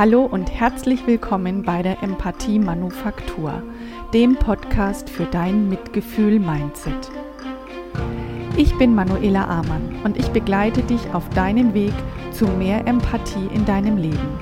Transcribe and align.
Hallo 0.00 0.22
und 0.22 0.50
herzlich 0.50 1.06
willkommen 1.06 1.62
bei 1.62 1.82
der 1.82 2.02
Empathie 2.02 2.58
Manufaktur, 2.58 3.62
dem 4.14 4.34
Podcast 4.34 5.10
für 5.10 5.26
dein 5.26 5.68
Mitgefühl-Mindset. 5.68 7.10
Ich 8.56 8.74
bin 8.78 8.94
Manuela 8.94 9.44
Amann 9.44 9.96
und 10.02 10.16
ich 10.16 10.26
begleite 10.28 10.82
dich 10.84 11.12
auf 11.12 11.28
deinem 11.28 11.74
Weg 11.74 11.92
zu 12.32 12.46
mehr 12.46 12.86
Empathie 12.86 13.46
in 13.52 13.66
deinem 13.66 13.98
Leben. 13.98 14.38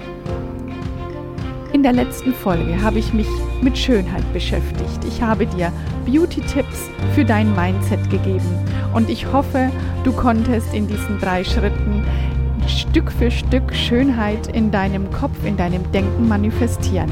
In 1.73 1.83
der 1.83 1.93
letzten 1.93 2.35
Folge 2.35 2.81
habe 2.81 3.01
ich 3.01 3.13
mich 3.13 3.27
mit 3.61 3.77
Schönheit 3.77 4.33
beschäftigt. 4.33 5.05
Ich 5.09 5.21
habe 5.21 5.45
dir 5.45 5.73
Beauty-Tipps 6.07 6.89
für 7.17 7.25
dein 7.25 7.53
Mindset 7.57 8.09
gegeben 8.11 8.65
und 8.95 9.11
ich 9.11 9.27
hoffe, 9.33 9.73
du 10.05 10.13
konntest 10.13 10.73
in 10.73 10.87
diesen 10.87 11.19
drei 11.19 11.43
Schritten 11.43 12.05
Stück 12.91 13.13
für 13.13 13.31
Stück 13.31 13.75
Schönheit 13.75 14.47
in 14.47 14.71
deinem 14.71 15.11
Kopf, 15.11 15.45
in 15.45 15.59
deinem 15.59 15.93
Denken 15.93 16.27
manifestieren. 16.27 17.11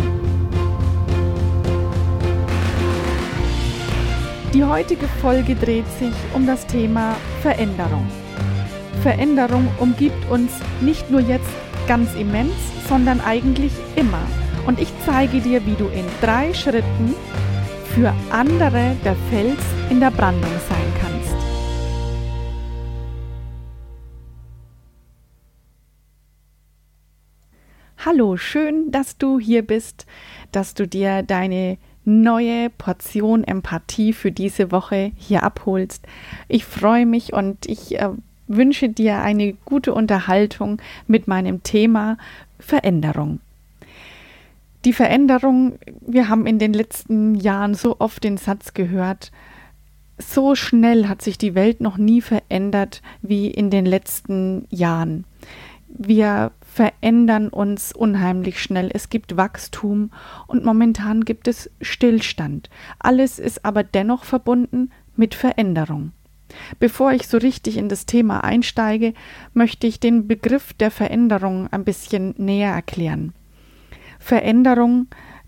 Die 4.55 4.65
heutige 4.65 5.07
Folge 5.21 5.55
dreht 5.55 5.87
sich 5.99 6.15
um 6.33 6.47
das 6.47 6.67
Thema 6.67 7.15
Veränderung. 7.43 8.07
Veränderung 9.03 9.69
umgibt 9.79 10.31
uns 10.31 10.51
nicht 10.81 11.11
nur 11.11 11.21
jetzt 11.21 11.51
ganz 11.87 12.15
immens, 12.15 12.55
sondern 12.89 13.21
eigentlich 13.21 13.73
immer. 13.97 14.23
Und 14.67 14.81
ich 14.81 14.89
zeige 15.05 15.41
dir, 15.41 15.67
wie 15.67 15.75
du 15.75 15.89
in 15.89 16.07
drei 16.23 16.55
Schritten 16.55 17.15
für 17.95 18.15
andere 18.31 18.97
der 19.05 19.15
Fels 19.31 19.61
in 19.91 20.01
der 20.01 20.11
Brandung 20.11 20.53
sein 20.71 20.76
Hallo, 28.07 28.37
schön, 28.37 28.93
dass 28.93 29.19
du 29.19 29.41
hier 29.41 29.67
bist, 29.67 30.07
dass 30.53 30.75
du 30.75 30.87
dir 30.87 31.25
deine 31.25 31.77
neue 32.05 32.71
Portion 32.71 33.43
Empathie 33.43 34.13
für 34.13 34.31
diese 34.31 34.71
Woche 34.71 35.11
hier 35.17 35.43
abholst. 35.43 36.07
Ich 36.47 36.65
freue 36.65 37.05
mich 37.05 37.33
und 37.33 37.67
ich 37.67 37.99
äh, 37.99 38.11
wünsche 38.47 38.89
dir 38.91 39.23
eine 39.23 39.55
gute 39.65 39.93
Unterhaltung 39.93 40.81
mit 41.09 41.27
meinem 41.27 41.65
Thema 41.65 42.17
Veränderung. 42.61 43.41
Die 44.85 44.93
Veränderung, 44.93 45.77
wir 46.01 46.29
haben 46.29 46.47
in 46.47 46.61
den 46.61 46.75
letzten 46.75 47.35
Jahren 47.35 47.75
so 47.75 47.97
oft 47.99 48.23
den 48.23 48.37
Satz 48.37 48.73
gehört, 48.73 49.33
so 50.17 50.55
schnell 50.55 51.09
hat 51.09 51.23
sich 51.23 51.39
die 51.39 51.57
Welt 51.57 51.81
noch 51.81 51.97
nie 51.97 52.21
verändert 52.21 53.03
wie 53.21 53.51
in 53.51 53.69
den 53.69 53.85
letzten 53.85 54.65
Jahren. 54.71 55.25
Wir 55.89 56.53
verändern 56.77 57.49
uns 57.49 57.95
unheimlich 57.95 58.63
schnell. 58.63 58.91
Es 58.93 59.09
gibt 59.09 59.39
Wachstum 59.39 60.11
und 60.47 60.63
momentan 60.63 61.25
gibt 61.25 61.49
es 61.49 61.71
Stillstand. 61.81 62.69
Alles 62.99 63.39
ist 63.39 63.65
aber 63.65 63.83
dennoch 63.83 64.25
verbunden 64.25 64.91
mit 65.17 65.35
Veränderung. 65.35 66.13
Bevor 66.79 67.13
ich 67.13 67.29
so 67.29 67.39
richtig 67.39 67.79
in 67.79 67.89
das 67.89 68.05
Thema 68.05 68.45
einsteige, 68.45 69.15
möchte 69.55 69.87
ich 69.87 70.01
den 70.01 70.29
Begriff 70.29 70.75
der 70.75 70.91
Veränderung 70.91 71.67
ein 71.73 71.85
bisschen 71.85 72.35
näher 72.37 72.73
erklären. 72.73 73.33
Veränderung, 74.19 75.07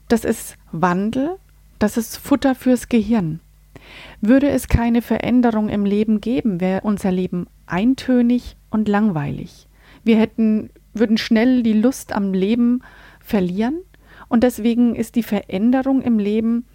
das 0.09 0.25
ist 0.25 0.57
Wandel, 0.73 1.37
das 1.79 1.99
ist 1.99 2.17
Futter 2.17 2.55
fürs 2.55 2.89
Gehirn. 2.89 3.41
Würde 4.23 4.49
es 4.49 4.67
keine 4.67 5.03
Veränderung 5.03 5.69
im 5.69 5.85
Leben 5.85 6.23
geben, 6.23 6.63
wäre 6.63 6.81
unser 6.81 7.13
Leben 7.13 7.49
eintönig 7.67 8.57
und 8.71 8.89
langweilig. 8.89 9.69
Wir 10.05 10.17
hätten 10.17 10.71
würden 10.99 11.19
schnell 11.19 11.63
die 11.63 11.73
Lust 11.73 12.13
am 12.13 12.33
Leben 12.33 12.83
verlieren. 13.21 13.81
Und 14.29 14.43
deswegen 14.45 14.95
ist 14.95 15.15
die 15.15 15.23
Veränderung 15.23 16.03
im 16.03 16.19
Leben 16.19 16.67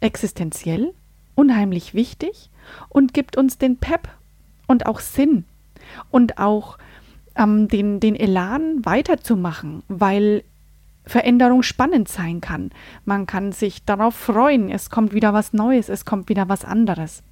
existenziell, 0.00 0.92
unheimlich 1.34 1.94
wichtig 1.94 2.50
und 2.88 3.14
gibt 3.14 3.36
uns 3.36 3.58
den 3.58 3.78
Pep 3.78 4.08
und 4.66 4.86
auch 4.86 5.00
Sinn 5.00 5.44
und 6.10 6.38
auch 6.38 6.78
ähm, 7.36 7.68
den, 7.68 8.00
den 8.00 8.14
Elan 8.14 8.84
weiterzumachen, 8.84 9.82
weil 9.88 10.44
Veränderung 11.06 11.62
spannend 11.62 12.08
sein 12.08 12.40
kann. 12.40 12.70
Man 13.04 13.26
kann 13.26 13.52
sich 13.52 13.84
darauf 13.84 14.14
freuen, 14.14 14.70
es 14.70 14.90
kommt 14.90 15.12
wieder 15.12 15.32
was 15.32 15.52
Neues, 15.52 15.88
es 15.88 16.04
kommt 16.04 16.28
wieder 16.28 16.48
was 16.48 16.64
anderes. 16.64 17.22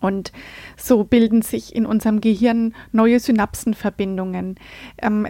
Und 0.00 0.32
so 0.76 1.04
bilden 1.04 1.42
sich 1.42 1.74
in 1.74 1.86
unserem 1.86 2.20
Gehirn 2.20 2.74
neue 2.92 3.20
Synapsenverbindungen. 3.20 4.56
Ähm, 4.98 5.28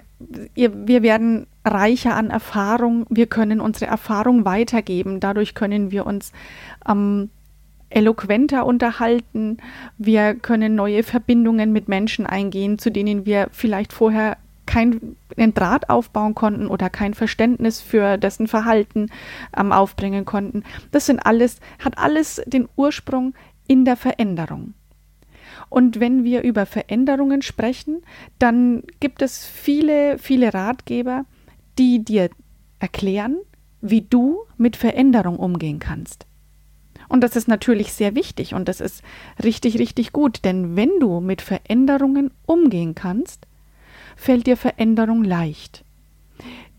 wir 0.54 1.02
werden 1.02 1.46
reicher 1.64 2.16
an 2.16 2.30
Erfahrung, 2.30 3.06
wir 3.08 3.26
können 3.26 3.60
unsere 3.60 3.86
Erfahrung 3.86 4.44
weitergeben, 4.44 5.20
dadurch 5.20 5.54
können 5.54 5.90
wir 5.90 6.06
uns 6.06 6.32
ähm, 6.88 7.30
eloquenter 7.90 8.66
unterhalten, 8.66 9.58
wir 9.98 10.34
können 10.34 10.74
neue 10.74 11.02
Verbindungen 11.02 11.72
mit 11.72 11.88
Menschen 11.88 12.26
eingehen, 12.26 12.78
zu 12.78 12.90
denen 12.90 13.26
wir 13.26 13.48
vielleicht 13.52 13.92
vorher 13.92 14.36
keinen 14.64 15.16
Draht 15.54 15.90
aufbauen 15.90 16.34
konnten 16.34 16.66
oder 16.66 16.88
kein 16.88 17.14
Verständnis 17.14 17.80
für 17.80 18.16
dessen 18.16 18.46
Verhalten 18.46 19.10
ähm, 19.56 19.72
aufbringen 19.72 20.24
konnten. 20.24 20.62
Das 20.92 21.06
sind 21.06 21.18
alles, 21.18 21.58
hat 21.84 21.98
alles 21.98 22.40
den 22.46 22.68
Ursprung 22.76 23.34
in 23.72 23.86
der 23.86 23.96
Veränderung. 23.96 24.74
Und 25.70 25.98
wenn 25.98 26.24
wir 26.24 26.42
über 26.42 26.66
Veränderungen 26.66 27.40
sprechen, 27.40 28.02
dann 28.38 28.82
gibt 29.00 29.22
es 29.22 29.46
viele, 29.46 30.18
viele 30.18 30.52
Ratgeber, 30.52 31.24
die 31.78 32.04
dir 32.04 32.28
erklären, 32.80 33.38
wie 33.80 34.02
du 34.02 34.40
mit 34.58 34.76
Veränderung 34.76 35.38
umgehen 35.38 35.78
kannst. 35.78 36.26
Und 37.08 37.22
das 37.22 37.34
ist 37.34 37.48
natürlich 37.48 37.94
sehr 37.94 38.14
wichtig 38.14 38.52
und 38.52 38.68
das 38.68 38.82
ist 38.82 39.02
richtig, 39.42 39.78
richtig 39.78 40.12
gut, 40.12 40.44
denn 40.44 40.76
wenn 40.76 40.90
du 41.00 41.20
mit 41.20 41.40
Veränderungen 41.40 42.30
umgehen 42.44 42.94
kannst, 42.94 43.46
fällt 44.16 44.46
dir 44.46 44.58
Veränderung 44.58 45.24
leicht. 45.24 45.82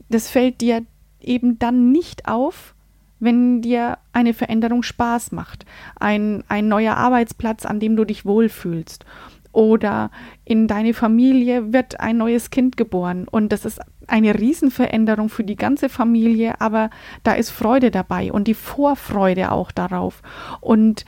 Das 0.09 0.29
fällt 0.29 0.61
dir 0.61 0.85
eben 1.19 1.57
dann 1.57 1.91
nicht 1.91 2.27
auf, 2.27 2.75
wenn 3.23 3.61
dir 3.61 3.97
eine 4.11 4.33
Veränderung 4.33 4.83
Spaß 4.83 5.31
macht, 5.31 5.65
ein, 5.99 6.43
ein 6.49 6.67
neuer 6.67 6.95
Arbeitsplatz, 6.95 7.65
an 7.65 7.79
dem 7.79 7.95
du 7.95 8.03
dich 8.03 8.25
wohlfühlst. 8.25 9.05
Oder 9.53 10.09
in 10.45 10.67
deine 10.67 10.93
Familie 10.93 11.71
wird 11.71 11.99
ein 11.99 12.17
neues 12.17 12.49
Kind 12.49 12.75
geboren. 12.75 13.27
Und 13.29 13.51
das 13.51 13.65
ist 13.65 13.79
eine 14.07 14.37
Riesenveränderung 14.37 15.29
für 15.29 15.43
die 15.43 15.55
ganze 15.55 15.89
Familie, 15.89 16.59
aber 16.59 16.89
da 17.21 17.33
ist 17.33 17.51
Freude 17.51 17.91
dabei 17.91 18.31
und 18.31 18.47
die 18.47 18.55
Vorfreude 18.55 19.51
auch 19.51 19.71
darauf. 19.71 20.21
Und 20.59 21.05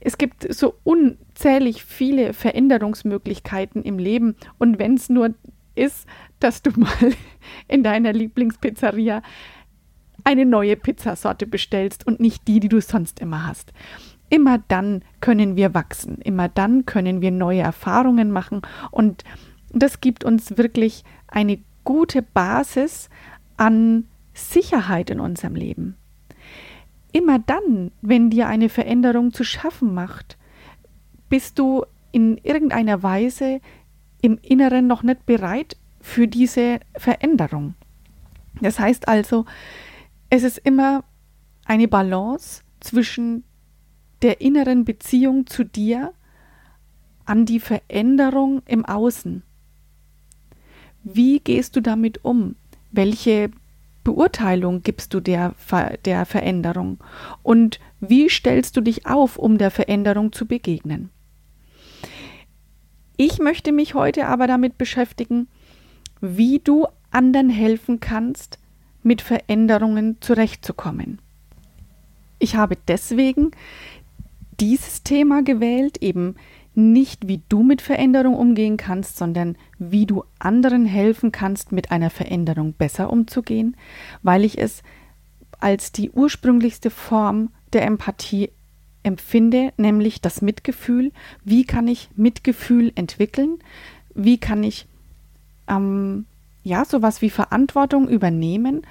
es 0.00 0.16
gibt 0.16 0.52
so 0.52 0.74
unzählig 0.82 1.84
viele 1.84 2.32
Veränderungsmöglichkeiten 2.32 3.82
im 3.82 3.98
Leben. 3.98 4.36
Und 4.58 4.78
wenn 4.78 4.94
es 4.94 5.10
nur 5.10 5.34
ist, 5.74 6.06
dass 6.40 6.62
du 6.62 6.70
mal 6.76 7.12
in 7.68 7.82
deiner 7.82 8.12
Lieblingspizzeria 8.12 9.22
eine 10.24 10.46
neue 10.46 10.76
Pizzasorte 10.76 11.46
bestellst 11.46 12.06
und 12.06 12.20
nicht 12.20 12.46
die, 12.48 12.60
die 12.60 12.68
du 12.68 12.80
sonst 12.80 13.20
immer 13.20 13.46
hast. 13.46 13.72
Immer 14.28 14.58
dann 14.68 15.02
können 15.20 15.56
wir 15.56 15.74
wachsen, 15.74 16.18
immer 16.18 16.48
dann 16.48 16.86
können 16.86 17.20
wir 17.20 17.32
neue 17.32 17.60
Erfahrungen 17.60 18.30
machen 18.30 18.62
und 18.90 19.24
das 19.72 20.00
gibt 20.00 20.24
uns 20.24 20.56
wirklich 20.56 21.04
eine 21.26 21.58
gute 21.84 22.22
Basis 22.22 23.08
an 23.56 24.04
Sicherheit 24.32 25.10
in 25.10 25.20
unserem 25.20 25.54
Leben. 25.54 25.96
Immer 27.12 27.40
dann, 27.40 27.90
wenn 28.02 28.30
dir 28.30 28.46
eine 28.46 28.68
Veränderung 28.68 29.32
zu 29.32 29.42
schaffen 29.42 29.94
macht, 29.94 30.38
bist 31.28 31.58
du 31.58 31.84
in 32.12 32.38
irgendeiner 32.38 33.02
Weise 33.02 33.60
im 34.22 34.38
Inneren 34.42 34.86
noch 34.86 35.02
nicht 35.02 35.26
bereit 35.26 35.76
für 36.00 36.28
diese 36.28 36.80
Veränderung. 36.96 37.74
Das 38.60 38.78
heißt 38.78 39.08
also, 39.08 39.44
es 40.30 40.44
ist 40.44 40.58
immer 40.58 41.04
eine 41.64 41.88
Balance 41.88 42.62
zwischen 42.78 43.44
der 44.22 44.40
inneren 44.40 44.84
Beziehung 44.84 45.46
zu 45.46 45.64
dir 45.64 46.14
an 47.24 47.46
die 47.46 47.60
Veränderung 47.60 48.62
im 48.66 48.84
Außen. 48.84 49.42
Wie 51.02 51.40
gehst 51.40 51.76
du 51.76 51.80
damit 51.80 52.24
um? 52.24 52.54
Welche 52.92 53.50
Beurteilung 54.04 54.82
gibst 54.82 55.14
du 55.14 55.20
der, 55.20 55.54
der 56.04 56.26
Veränderung? 56.26 56.98
Und 57.42 57.80
wie 58.00 58.28
stellst 58.28 58.76
du 58.76 58.80
dich 58.80 59.06
auf, 59.06 59.36
um 59.36 59.58
der 59.58 59.70
Veränderung 59.70 60.32
zu 60.32 60.46
begegnen? 60.46 61.10
Ich 63.16 63.38
möchte 63.38 63.72
mich 63.72 63.94
heute 63.94 64.26
aber 64.26 64.46
damit 64.46 64.78
beschäftigen, 64.78 65.48
wie 66.20 66.58
du 66.58 66.86
anderen 67.10 67.50
helfen 67.50 68.00
kannst, 68.00 68.58
mit 69.02 69.22
Veränderungen 69.22 70.16
zurechtzukommen. 70.20 71.18
Ich 72.38 72.56
habe 72.56 72.76
deswegen 72.88 73.50
dieses 74.60 75.02
Thema 75.02 75.42
gewählt, 75.42 76.02
eben 76.02 76.36
nicht, 76.74 77.26
wie 77.26 77.42
du 77.48 77.62
mit 77.62 77.82
Veränderung 77.82 78.34
umgehen 78.36 78.76
kannst, 78.76 79.16
sondern 79.16 79.56
wie 79.78 80.06
du 80.06 80.24
anderen 80.38 80.86
helfen 80.86 81.32
kannst, 81.32 81.72
mit 81.72 81.90
einer 81.90 82.10
Veränderung 82.10 82.74
besser 82.74 83.10
umzugehen, 83.10 83.76
weil 84.22 84.44
ich 84.44 84.58
es 84.58 84.82
als 85.58 85.92
die 85.92 86.10
ursprünglichste 86.10 86.90
Form 86.90 87.50
der 87.72 87.84
Empathie 87.84 88.50
empfinde, 89.02 89.72
nämlich 89.76 90.20
das 90.20 90.42
Mitgefühl. 90.42 91.12
Wie 91.44 91.64
kann 91.64 91.88
ich 91.88 92.10
Mitgefühl 92.16 92.92
entwickeln? 92.94 93.58
Wie 94.14 94.38
kann 94.38 94.62
ich 94.62 94.86
ähm, 95.68 96.26
ja 96.62 96.84
sowas 96.84 97.22
wie 97.22 97.30
Verantwortung 97.30 98.08
übernehmen 98.08 98.82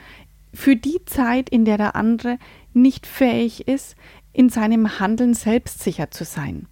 für 0.54 0.76
die 0.76 1.04
Zeit, 1.06 1.50
in 1.50 1.66
der 1.66 1.78
der 1.78 1.96
andere 1.96 2.38
nicht 2.74 3.06
fähig 3.06 3.68
ist, 3.68 3.96
in 4.34 4.50
seinem 4.50 5.00
Handeln 5.00 5.34
selbstsicher 5.34 6.12
zu 6.12 6.24
sein? 6.24 6.68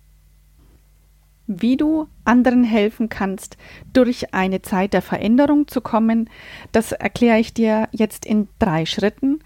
Wie 1.45 1.77
du 1.77 2.07
anderen 2.25 2.63
helfen 2.63 3.07
kannst, 3.07 3.57
durch 3.93 4.33
eine 4.33 4.61
Zeit 4.61 4.93
der 4.93 5.01
Veränderung 5.01 5.67
zu 5.67 5.79
kommen, 5.79 6.29
das 6.73 6.91
erkläre 6.91 7.39
ich 7.39 7.53
dir 7.53 7.87
jetzt 7.91 8.25
in 8.25 8.49
drei 8.59 8.85
Schritten, 8.85 9.39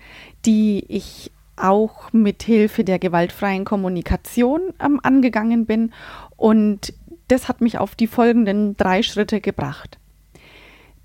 die 0.45 0.83
ich 0.88 1.31
auch 1.57 2.12
mit 2.12 2.42
Hilfe 2.42 2.83
der 2.83 2.98
gewaltfreien 2.98 3.65
Kommunikation 3.65 4.74
ähm, 4.83 5.00
angegangen 5.03 5.68
bin 5.68 5.94
und 6.38 6.94
das 7.27 7.48
hat 7.48 7.62
mich 7.62 7.77
auf 7.77 7.95
die 7.95 8.07
folgenden 8.07 8.75
drei 8.75 9.03
Schritte 9.03 9.39
gebracht. 9.39 10.00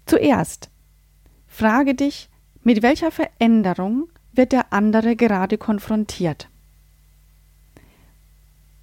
Zuerst 0.06 0.70
frage 1.48 1.94
dich, 1.94 2.28
mit 2.62 2.82
welcher 2.82 3.10
Veränderung 3.10 4.08
wird 4.32 4.52
der 4.52 4.72
andere 4.72 5.16
gerade 5.16 5.58
konfrontiert? 5.58 6.48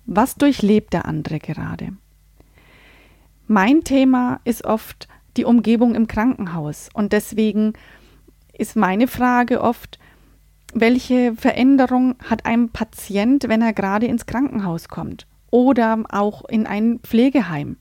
Was 0.06 0.36
durchlebt 0.36 0.94
der 0.94 1.06
andere 1.06 1.40
gerade? 1.40 1.94
Mein 3.48 3.84
Thema 3.84 4.42
ist 4.44 4.66
oft 4.66 5.08
die 5.38 5.46
Umgebung 5.46 5.96
im 5.96 6.08
Krankenhaus 6.08 6.90
und 6.94 7.14
deswegen 7.14 7.74
ist 8.52 8.76
meine 8.76 9.08
Frage 9.08 9.62
oft, 9.62 10.00
welche 10.74 11.36
Veränderung 11.36 12.16
hat 12.24 12.46
ein 12.46 12.70
Patient, 12.70 13.48
wenn 13.48 13.62
er 13.62 13.74
gerade 13.74 14.08
ins 14.08 14.26
Krankenhaus 14.26 14.90
kommt 14.90 15.26
oder 15.52 16.04
auch 16.10 16.46
in 16.46 16.68
ein 16.68 17.00
Pflegeheim? 17.00 17.78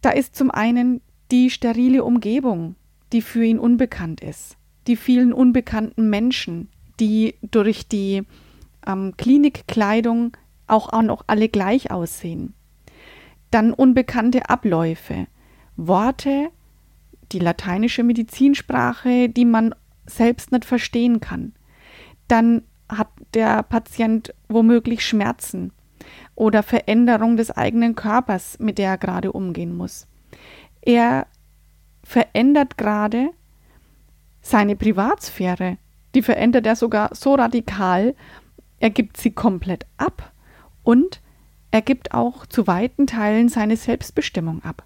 Da 0.00 0.10
ist 0.10 0.36
zum 0.36 0.50
einen 0.50 1.00
die 1.34 1.50
sterile 1.50 2.04
Umgebung, 2.04 2.76
die 3.12 3.20
für 3.20 3.44
ihn 3.44 3.58
unbekannt 3.58 4.20
ist, 4.20 4.56
die 4.86 4.94
vielen 4.94 5.32
unbekannten 5.32 6.08
Menschen, 6.08 6.68
die 7.00 7.34
durch 7.42 7.88
die 7.88 8.22
ähm, 8.86 9.14
Klinikkleidung 9.16 10.36
auch, 10.68 10.92
auch 10.92 11.02
noch 11.02 11.24
alle 11.26 11.48
gleich 11.48 11.90
aussehen. 11.90 12.54
Dann 13.50 13.72
unbekannte 13.72 14.48
Abläufe, 14.48 15.26
Worte, 15.76 16.50
die 17.32 17.40
lateinische 17.40 18.04
Medizinsprache, 18.04 19.28
die 19.28 19.44
man 19.44 19.74
selbst 20.06 20.52
nicht 20.52 20.64
verstehen 20.64 21.18
kann. 21.18 21.52
Dann 22.28 22.62
hat 22.88 23.08
der 23.34 23.64
Patient 23.64 24.32
womöglich 24.48 25.04
Schmerzen 25.04 25.72
oder 26.36 26.62
Veränderung 26.62 27.36
des 27.36 27.50
eigenen 27.50 27.96
Körpers, 27.96 28.60
mit 28.60 28.78
der 28.78 28.90
er 28.90 28.98
gerade 28.98 29.32
umgehen 29.32 29.76
muss. 29.76 30.06
Er 30.84 31.26
verändert 32.02 32.76
gerade 32.76 33.30
seine 34.42 34.76
Privatsphäre. 34.76 35.78
Die 36.14 36.22
verändert 36.22 36.66
er 36.66 36.76
sogar 36.76 37.14
so 37.14 37.34
radikal, 37.34 38.14
er 38.78 38.90
gibt 38.90 39.16
sie 39.16 39.30
komplett 39.30 39.86
ab 39.96 40.32
und 40.82 41.22
er 41.70 41.80
gibt 41.80 42.12
auch 42.12 42.44
zu 42.46 42.66
weiten 42.66 43.06
Teilen 43.06 43.48
seine 43.48 43.76
Selbstbestimmung 43.76 44.62
ab. 44.62 44.84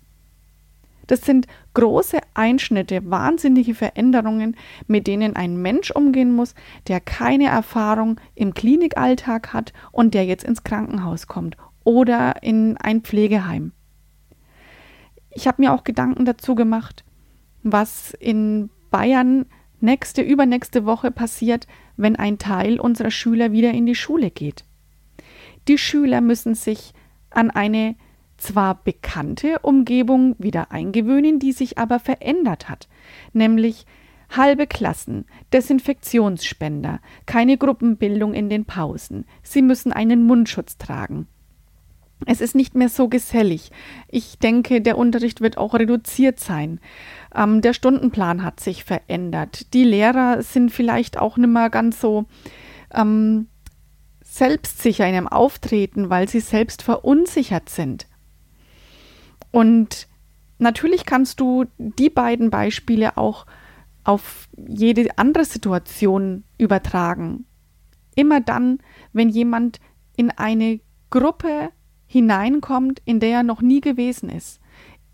Das 1.09 1.23
sind 1.23 1.47
große 1.75 2.19
Einschnitte, 2.35 3.11
wahnsinnige 3.11 3.75
Veränderungen, 3.75 4.57
mit 4.87 5.07
denen 5.07 5.35
ein 5.37 5.61
Mensch 5.61 5.91
umgehen 5.91 6.33
muss, 6.33 6.55
der 6.87 7.01
keine 7.01 7.47
Erfahrung 7.47 8.21
im 8.35 8.55
Klinikalltag 8.55 9.53
hat 9.53 9.73
und 9.91 10.15
der 10.15 10.27
jetzt 10.27 10.45
ins 10.45 10.63
Krankenhaus 10.63 11.27
kommt 11.27 11.57
oder 11.83 12.43
in 12.43 12.77
ein 12.77 13.01
Pflegeheim. 13.01 13.73
Ich 15.39 15.47
habe 15.47 15.63
mir 15.63 15.73
auch 15.73 15.85
Gedanken 15.85 16.25
dazu 16.25 16.57
gemacht, 16.57 17.05
was 17.63 18.13
in 18.13 18.71
Bayern 18.91 19.47
nächste, 19.79 20.21
übernächste 20.21 20.85
Woche 20.85 21.13
passiert, 21.13 21.69
wenn 21.97 22.17
ein 22.17 22.39
Teil 22.39 22.81
unserer 22.81 23.13
Schüler 23.13 23.53
wieder 23.53 23.71
in 23.71 23.87
die 23.87 23.95
Schule 23.95 24.33
geht. 24.33 24.65
Die 25.69 25.79
Schüler 25.79 26.23
müssen 26.23 26.57
sich 26.57 26.93
an 27.31 27.53
eine 27.53 27.95
zwar 28.37 28.83
bekannte 28.83 29.61
Umgebung 29.61 30.35
wieder 30.41 30.73
eingewöhnen, 30.73 31.39
die 31.39 31.53
sich 31.53 31.79
aber 31.79 32.01
verändert 32.01 32.69
hat, 32.69 32.89
nämlich 33.33 33.87
halbe 34.37 34.67
Klassen, 34.67 35.25
Desinfektionsspender, 35.53 36.99
keine 37.27 37.59
Gruppenbildung 37.59 38.35
in 38.35 38.51
den 38.51 38.65
Pausen, 38.65 39.25
sie 39.45 39.63
müssen 39.63 39.93
einen 39.93 40.25
Mundschutz 40.25 40.79
tragen. 40.79 41.29
Es 42.27 42.41
ist 42.41 42.55
nicht 42.55 42.75
mehr 42.75 42.89
so 42.89 43.09
gesellig. 43.09 43.71
Ich 44.09 44.39
denke, 44.39 44.81
der 44.81 44.99
Unterricht 44.99 45.41
wird 45.41 45.57
auch 45.57 45.75
reduziert 45.75 46.41
sein. 46.41 46.81
Ähm, 47.35 47.61
der 47.61 47.73
Stundenplan 47.73 48.43
hat 48.43 48.61
sich 48.61 48.85
verändert. 48.85 49.73
Die 49.73 49.85
Lehrer 49.85 50.43
sind 50.43 50.71
vielleicht 50.71 51.19
auch 51.19 51.37
nicht 51.37 51.49
mehr 51.49 51.71
ganz 51.71 52.01
so 52.01 52.27
ähm, 52.93 53.47
selbstsicher 54.23 55.07
in 55.07 55.15
ihrem 55.15 55.29
Auftreten, 55.29 56.11
weil 56.11 56.29
sie 56.29 56.41
selbst 56.41 56.83
verunsichert 56.83 57.69
sind. 57.69 58.07
Und 59.51 60.09
natürlich 60.59 61.07
kannst 61.07 61.41
du 61.41 61.67
die 61.79 62.11
beiden 62.11 62.51
Beispiele 62.51 63.17
auch 63.17 63.47
auf 64.05 64.49
jede 64.57 65.07
andere 65.17 65.45
Situation 65.45 66.45
übertragen. 66.59 67.47
Immer 68.15 68.41
dann, 68.41 68.79
wenn 69.13 69.29
jemand 69.29 69.81
in 70.17 70.31
eine 70.31 70.81
Gruppe 71.11 71.71
hineinkommt, 72.09 73.01
in 73.05 73.21
der 73.21 73.39
er 73.39 73.43
noch 73.45 73.63
nie 73.63 73.81
gewesen 73.81 74.31
ist. 74.31 74.61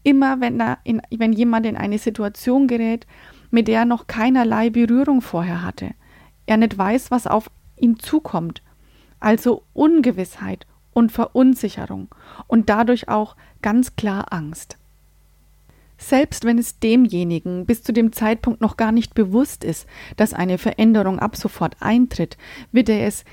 Immer 0.03 0.41
wenn, 0.41 0.61
er 0.61 0.79
in, 0.85 1.03
wenn 1.11 1.33
jemand 1.33 1.67
in 1.67 1.77
eine 1.77 1.99
Situation 1.99 2.67
gerät, 2.67 3.07
mit 3.51 3.69
der 3.69 3.81
er 3.81 3.85
noch 3.85 4.07
keinerlei 4.07 4.71
Berührung 4.71 5.21
vorher 5.21 5.63
hatte. 5.63 5.91
Er 6.47 6.57
nicht 6.57 6.77
weiß, 6.77 7.11
was 7.11 7.27
auf 7.27 7.51
ihn 7.77 7.99
zukommt. 7.99 8.63
Also 9.21 9.63
Ungewissheit 9.73 10.67
und 10.93 11.11
Verunsicherung 11.13 12.09
und 12.47 12.69
dadurch 12.69 13.09
auch 13.09 13.37
ganz 13.63 13.97
klar 13.97 14.33
Angst. 14.33 14.79
Selbst 15.97 16.45
wenn 16.45 16.59
es 16.59 16.81
demjenigen 16.81 17.67
bis 17.67 17.83
zu 17.83 17.93
dem 17.93 18.13
Zeitpunkt 18.13 18.61
noch 18.61 18.77
gar 18.77 18.93
nicht 18.93 19.15
bewusst 19.15 19.65
ist, 19.65 19.87
dass 20.17 20.35
eine 20.35 20.59
Veränderung 20.59 21.19
ab 21.19 21.37
sofort 21.37 21.77
eintritt, 21.81 22.37
wird 22.73 22.89
er 22.89 23.07
es 23.07 23.25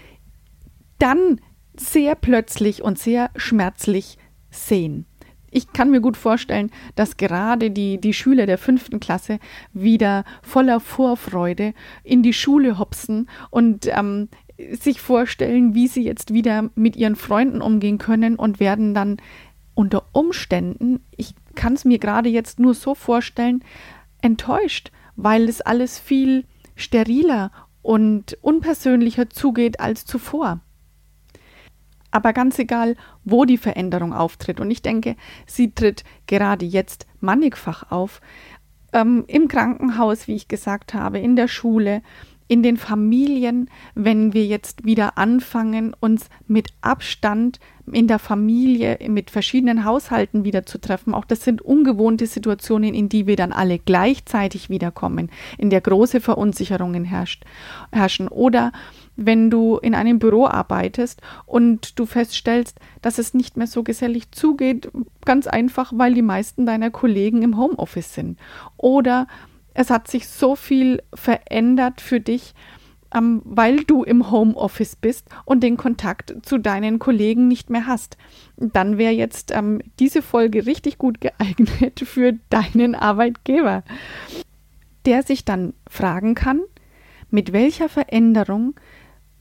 dann 1.00 1.42
sehr 1.82 2.16
plötzlich 2.16 2.82
und 2.84 3.00
sehr 3.00 3.30
schmerzlich 3.36 4.18
sehen. 4.50 5.06
Ich 5.54 5.74
kann 5.74 5.92
mir 5.92 6.00
gut 6.00 6.16
vorstellen, 6.16 6.72
dass 6.96 7.18
gerade 7.18 7.72
die, 7.72 8.00
die 8.00 8.14
Schüler 8.14 8.46
der 8.46 8.58
fünften 8.58 9.02
Klasse 9.02 9.40
wieder 9.74 10.24
voller 10.42 10.80
Vorfreude 10.80 11.74
in 12.04 12.24
die 12.24 12.34
Schule 12.34 12.80
hopsen 12.80 13.30
und 13.50 13.88
ähm, 13.88 14.30
sich 14.72 15.02
vorstellen, 15.02 15.76
wie 15.76 15.88
sie 15.88 16.04
jetzt 16.04 16.34
wieder 16.34 16.70
mit 16.76 16.96
ihren 16.96 17.18
Freunden 17.18 17.62
umgehen 17.62 17.98
können 17.98 18.38
und 18.38 18.62
werden 18.62 18.94
dann 18.94 19.18
unter 19.74 20.06
Umständen, 20.14 21.02
ich 21.18 21.36
kann 21.56 21.74
es 21.74 21.84
mir 21.84 22.00
gerade 22.00 22.30
jetzt 22.30 22.60
nur 22.60 22.74
so 22.74 22.96
vorstellen, 22.96 23.64
enttäuscht, 24.22 24.92
weil 25.16 25.50
es 25.50 25.60
alles 25.62 26.00
viel 26.00 26.46
steriler 26.76 27.52
und 27.82 28.38
unpersönlicher 28.42 29.30
zugeht 29.30 29.80
als 29.80 30.06
zuvor. 30.06 30.62
Aber 32.12 32.34
ganz 32.34 32.60
egal, 32.60 32.96
wo 33.24 33.46
die 33.46 33.58
Veränderung 33.58 34.14
auftritt, 34.14 34.60
und 34.60 34.70
ich 34.70 34.82
denke, 34.82 35.16
sie 35.46 35.72
tritt 35.72 36.04
gerade 36.28 36.66
jetzt 36.66 37.08
mannigfach 37.20 37.90
auf, 37.92 38.22
ähm, 38.94 39.24
im 39.28 39.48
Krankenhaus, 39.48 40.28
wie 40.28 40.36
ich 40.36 40.48
gesagt 40.48 40.94
habe, 40.94 41.20
in 41.20 41.36
der 41.36 41.48
Schule, 41.48 42.02
in 42.52 42.64
den 42.64 42.76
Familien, 42.76 43.70
wenn 43.96 44.34
wir 44.34 44.46
jetzt 44.46 44.84
wieder 44.84 45.18
anfangen, 45.18 45.96
uns 46.02 46.28
mit 46.48 46.68
Abstand 46.82 47.62
in 47.90 48.08
der 48.08 48.20
Familie, 48.20 49.00
mit 49.08 49.32
verschiedenen 49.32 49.86
Haushalten 49.86 50.44
wieder 50.44 50.66
zu 50.66 50.78
treffen. 50.78 51.14
Auch 51.14 51.24
das 51.24 51.46
sind 51.46 51.62
ungewohnte 51.62 52.28
Situationen, 52.28 52.94
in 52.94 53.08
die 53.08 53.26
wir 53.26 53.38
dann 53.38 53.54
alle 53.54 53.80
gleichzeitig 53.80 54.70
wiederkommen, 54.70 55.30
in 55.58 55.70
der 55.70 55.80
große 55.80 56.20
Verunsicherungen 56.20 57.06
herrscht, 57.06 57.46
herrschen. 57.94 58.28
Oder 58.28 58.74
wenn 59.16 59.50
du 59.50 59.78
in 59.78 59.96
einem 59.96 60.20
Büro 60.20 60.48
arbeitest 60.48 61.22
und 61.46 62.00
du 62.00 62.06
feststellst, 62.06 62.80
dass 63.02 63.18
es 63.18 63.34
nicht 63.34 63.58
mehr 63.58 63.68
so 63.68 63.84
gesellig 63.84 64.32
zugeht, 64.32 64.90
ganz 65.26 65.48
einfach, 65.48 65.92
weil 65.96 66.14
die 66.14 66.22
meisten 66.22 66.66
deiner 66.66 66.90
Kollegen 66.90 67.42
im 67.42 67.58
Homeoffice 67.58 68.14
sind. 68.14 68.40
Oder 68.78 69.28
es 69.74 69.90
hat 69.90 70.10
sich 70.10 70.28
so 70.28 70.56
viel 70.56 71.02
verändert 71.14 72.02
für 72.02 72.20
dich, 72.20 72.54
ähm, 73.14 73.42
weil 73.44 73.84
du 73.84 74.04
im 74.04 74.32
Homeoffice 74.32 74.96
bist 74.96 75.28
und 75.46 75.62
den 75.62 75.78
Kontakt 75.78 76.36
zu 76.44 76.58
deinen 76.58 77.00
Kollegen 77.00 77.48
nicht 77.48 77.70
mehr 77.70 77.88
hast. 77.88 78.18
Dann 78.58 78.98
wäre 78.98 79.14
jetzt 79.14 79.52
ähm, 79.52 79.82
diese 80.00 80.22
Folge 80.22 80.66
richtig 80.66 80.98
gut 80.98 81.22
geeignet 81.22 82.00
für 82.06 82.34
deinen 82.50 82.96
Arbeitgeber, 82.96 83.84
der 85.06 85.24
sich 85.24 85.46
dann 85.46 85.74
fragen 85.90 86.36
kann, 86.36 86.62
mit 87.30 87.54
welcher 87.54 87.90
Veränderung 87.90 88.76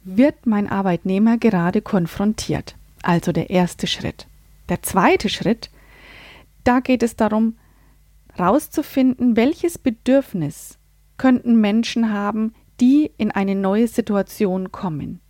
wird 0.04 0.46
mein 0.46 0.68
Arbeitnehmer 0.68 1.38
gerade 1.38 1.82
konfrontiert. 1.82 2.76
Also 3.02 3.32
der 3.32 3.50
erste 3.50 3.86
Schritt. 3.86 4.26
Der 4.68 4.82
zweite 4.82 5.28
Schritt, 5.28 5.70
da 6.64 6.80
geht 6.80 7.02
es 7.02 7.16
darum, 7.16 7.56
herauszufinden, 8.32 9.36
welches 9.36 9.78
Bedürfnis 9.78 10.78
könnten 11.16 11.60
Menschen 11.60 12.12
haben, 12.12 12.54
die 12.80 13.10
in 13.18 13.30
eine 13.30 13.54
neue 13.54 13.88
Situation 13.88 14.72
kommen. 14.72 15.20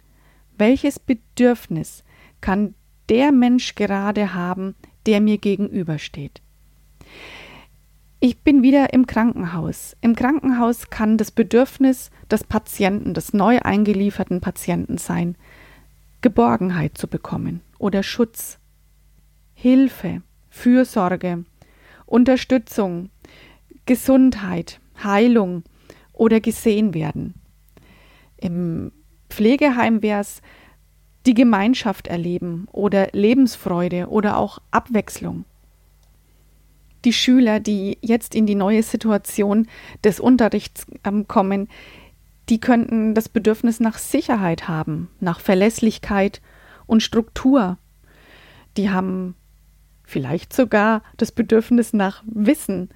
Welches 0.57 0.99
Bedürfnis 0.99 2.05
kann 2.41 2.75
der 3.09 3.33
Mensch 3.33 3.75
gerade 3.75 4.35
haben, 4.35 4.77
der 5.07 5.21
mir 5.21 5.39
gegenübersteht? 5.39 6.43
Ich 8.23 8.43
bin 8.43 8.63
wieder 8.63 8.93
im 8.93 9.07
Krankenhaus. 9.07 9.97
Im 10.03 10.15
Krankenhaus 10.15 10.91
kann 10.91 11.17
das 11.17 11.31
Bedürfnis 11.31 12.11
des 12.31 12.45
Patienten, 12.45 13.15
des 13.15 13.33
neu 13.33 13.61
eingelieferten 13.61 14.43
Patienten 14.43 14.99
sein, 14.99 15.37
Geborgenheit 16.21 16.99
zu 16.99 17.09
bekommen 17.09 17.63
oder 17.79 18.03
Schutz, 18.03 18.59
Hilfe, 19.55 20.21
Fürsorge, 20.51 21.47
Unterstützung, 22.05 23.09
Gesundheit, 23.87 24.81
Heilung 25.03 25.63
oder 26.13 26.41
gesehen 26.41 26.93
werden. 26.93 27.33
Im 28.37 28.93
Pflegeheim 29.31 30.03
wäre 30.03 30.21
es 30.21 30.43
die 31.25 31.35
Gemeinschaft 31.35 32.07
erleben 32.07 32.67
oder 32.71 33.09
Lebensfreude 33.13 34.09
oder 34.09 34.37
auch 34.37 34.59
Abwechslung. 34.71 35.47
Die 37.05 37.13
Schüler, 37.13 37.61
die 37.61 37.99
jetzt 38.03 38.35
in 38.35 38.47
die 38.47 38.55
neue 38.55 38.83
Situation 38.83 39.67
des 40.05 40.21
Unterrichts 40.21 40.87
ähm, 41.05 41.27
kommen, 41.29 41.69
die 42.49 42.61
könnten 42.61 43.15
das 43.15 43.29
Bedürfnis 43.29 43.81
nach 43.81 43.99
Sicherheit 43.99 44.69
haben, 44.69 45.09
nach 45.21 45.41
Verlässlichkeit 45.41 46.41
und 46.87 47.03
Struktur. 47.03 47.79
Die 48.77 48.91
haben 48.91 49.35
vielleicht 50.05 50.53
sogar 50.53 51.03
das 51.17 51.33
Bedürfnis 51.33 51.93
nach 51.93 52.23
Wissen, 52.27 52.91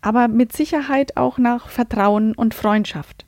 aber 0.00 0.28
mit 0.28 0.52
Sicherheit 0.52 1.16
auch 1.16 1.38
nach 1.38 1.68
Vertrauen 1.68 2.34
und 2.34 2.54
Freundschaft 2.54 3.26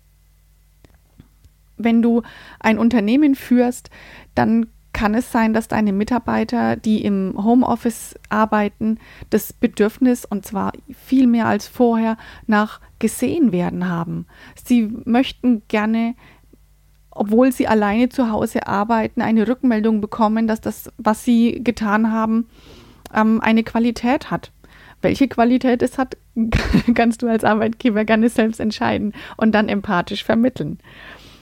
wenn 1.77 2.03
du 2.03 2.23
ein 2.61 2.79
Unternehmen 2.79 3.35
führst, 3.35 3.91
dann 4.35 4.67
kann 4.95 5.15
es 5.15 5.31
sein, 5.31 5.53
dass 5.53 5.69
deine 5.69 5.93
Mitarbeiter, 5.93 6.77
die 6.77 7.05
im 7.05 7.35
Homeoffice 7.37 8.15
arbeiten, 8.31 8.99
das 9.29 9.53
Bedürfnis, 9.53 10.25
und 10.25 10.47
zwar 10.47 10.73
viel 11.05 11.27
mehr 11.27 11.47
als 11.47 11.69
vorher, 11.69 12.17
nach 12.47 12.81
gesehen 12.99 13.53
werden 13.53 13.89
haben. 13.89 14.27
Sie 14.65 14.91
möchten 15.05 15.63
gerne, 15.69 16.15
obwohl 17.11 17.53
sie 17.53 17.69
alleine 17.69 18.09
zu 18.09 18.31
Hause 18.31 18.67
arbeiten, 18.67 19.21
eine 19.21 19.47
Rückmeldung 19.47 20.01
bekommen, 20.01 20.47
dass 20.47 20.63
das, 20.63 20.91
was 20.97 21.25
sie 21.25 21.63
getan 21.63 22.11
haben, 22.11 22.47
ähm, 23.13 23.41
eine 23.43 23.65
Qualität 23.65 24.31
hat. 24.31 24.53
Welche 25.03 25.29
Qualität 25.29 25.83
es 25.83 25.99
hat, 25.99 26.17
kannst 26.95 27.21
du 27.21 27.29
als 27.29 27.45
Arbeitgeber 27.45 28.05
gerne 28.05 28.29
selbst 28.29 28.61
entscheiden 28.61 29.13
und 29.37 29.53
dann 29.53 29.69
empathisch 29.69 30.25
vermitteln. 30.25 30.79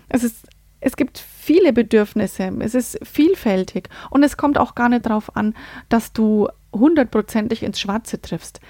Es, 0.08 0.24
ist, 0.24 0.48
es 0.80 0.96
gibt 0.96 1.18
viele 1.42 1.72
Bedürfnisse, 1.72 2.52
es 2.60 2.76
ist 2.76 3.00
vielfältig 3.02 3.88
und 4.10 4.22
es 4.22 4.36
kommt 4.36 4.58
auch 4.58 4.76
gar 4.76 4.88
nicht 4.88 5.06
darauf 5.06 5.34
an, 5.36 5.54
dass 5.88 6.12
du 6.12 6.48
hundertprozentig 6.72 7.64
ins 7.64 7.80
Schwarze 7.80 8.22
triffst. 8.22 8.60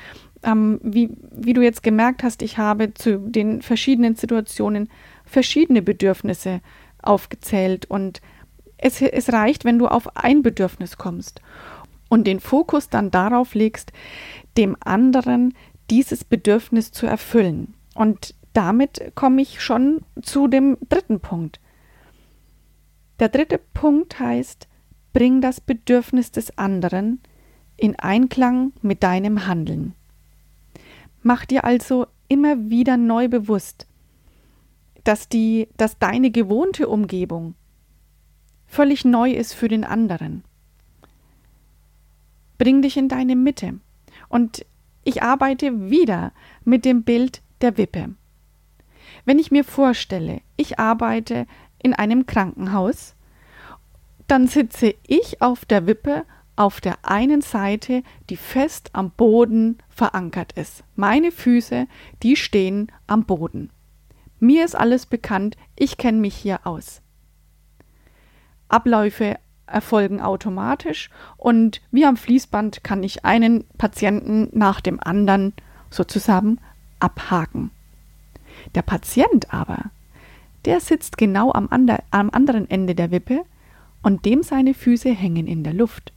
Ähm, 0.43 0.81
wie, 0.83 1.11
wie 1.31 1.52
du 1.52 1.61
jetzt 1.61 1.83
gemerkt 1.83 2.23
hast, 2.23 2.41
ich 2.41 2.57
habe 2.57 2.95
zu 2.95 3.19
den 3.19 3.61
verschiedenen 3.61 4.17
Situationen 4.17 4.88
verschiedene 5.26 5.83
Bedürfnisse 5.83 6.62
aufgezählt 7.02 7.85
und 7.91 8.23
es, 8.79 9.02
es 9.02 9.31
reicht, 9.31 9.67
wenn 9.67 9.79
du 9.79 9.87
auf 9.87 10.17
ein 10.17 10.43
Bedürfnis 10.43 10.97
kommst 10.97 11.43
und 12.09 12.26
den 12.26 12.41
Fokus 12.41 12.88
dann 12.88 13.11
darauf 13.11 13.55
legst, 13.55 13.93
dem 14.57 14.79
anderen 14.81 15.52
dieses 15.91 16.25
Bedürfnis 16.25 16.91
zu 16.91 17.07
erfüllen. 17.07 17.75
Und 17.95 18.35
damit 18.55 19.12
komme 19.14 19.43
ich 19.43 19.61
schon 19.61 20.00
zu 20.23 20.49
dem 20.49 20.79
dritten 20.88 21.21
Punkt. 21.21 21.61
Der 23.23 23.29
dritte 23.29 23.59
Punkt 23.59 24.19
heißt, 24.19 24.67
bring 25.12 25.41
das 25.41 25.61
Bedürfnis 25.61 26.33
des 26.33 26.59
anderen 26.59 27.21
in 27.76 27.97
Einklang 27.97 28.73
mit 28.83 29.05
deinem 29.05 29.47
Handeln. 29.47 29.95
Mach 31.23 31.45
dir 31.45 31.62
also 31.62 32.09
immer 32.26 32.69
wieder 32.69 32.97
neu 32.97 33.29
bewusst, 33.29 33.87
dass, 35.05 35.29
die, 35.29 35.69
dass 35.76 36.00
deine 36.00 36.33
gewohnte 36.33 36.88
Umgebung 36.88 37.55
völlig 38.67 39.05
neu 39.05 39.31
ist 39.31 39.55
für 39.55 39.69
den 39.69 39.85
anderen. 39.85 40.43
Bring 42.59 42.83
dich 42.83 42.97
in 42.97 43.09
deine 43.09 43.37
Mitte. 43.37 43.79
Und 44.31 44.67
ich 45.05 45.23
arbeite 45.23 45.91
wieder 45.91 46.33
mit 46.64 46.85
dem 46.85 47.05
Bild 47.05 47.41
der 47.61 47.79
Wippe. 47.79 48.17
Wenn 49.25 49.38
ich 49.38 49.52
mir 49.52 49.62
vorstelle, 49.62 50.41
ich 50.57 50.81
arbeite 50.81 51.47
in 51.83 51.95
einem 51.95 52.27
Krankenhaus, 52.27 53.15
dann 54.27 54.47
sitze 54.47 54.95
ich 55.07 55.43
auf 55.43 55.65
der 55.65 55.87
Wippe 55.87 56.25
auf 56.57 56.81
der 56.81 56.99
einen 57.03 57.41
Seite, 57.41 58.03
die 58.29 58.37
fest 58.37 58.91
am 58.93 59.11
Boden 59.11 59.79
verankert 59.89 60.53
ist. 60.53 60.85
Meine 60.97 61.33
Füße, 61.33 61.87
die 62.23 62.37
stehen 62.37 62.93
am 63.07 63.25
Boden. 63.25 63.71
Mir 64.39 64.65
ist 64.65 64.75
alles 64.75 65.07
bekannt, 65.07 65.57
ich 65.77 65.97
kenne 65.97 66.19
mich 66.19 66.37
hier 66.37 66.67
aus. 66.67 67.01
Abläufe 68.69 69.39
erfolgen 69.67 70.21
automatisch 70.21 71.11
und 71.37 71.81
wie 71.91 72.05
am 72.05 72.17
Fließband 72.17 72.85
kann 72.85 73.03
ich 73.03 73.25
einen 73.25 73.65
Patienten 73.79 74.49
nach 74.53 74.81
dem 74.81 75.01
anderen 75.01 75.55
sozusagen 75.91 76.59
abhaken. 77.01 77.71
Der 78.75 78.83
Patient 78.83 79.53
aber, 79.53 79.91
der 80.64 80.81
sitzt 80.81 81.19
genau 81.19 81.52
am, 81.52 81.69
ander, 81.71 82.02
am 82.11 82.31
anderen 82.31 82.69
Ende 82.71 82.95
der 82.95 83.11
Wippe 83.11 83.42
und 84.02 84.25
dem 84.25 84.42
seine 84.42 84.75
Füße 84.75 85.11
hängen 85.11 85.47
in 85.47 85.64
der 85.64 85.75
Luft. 85.75 86.12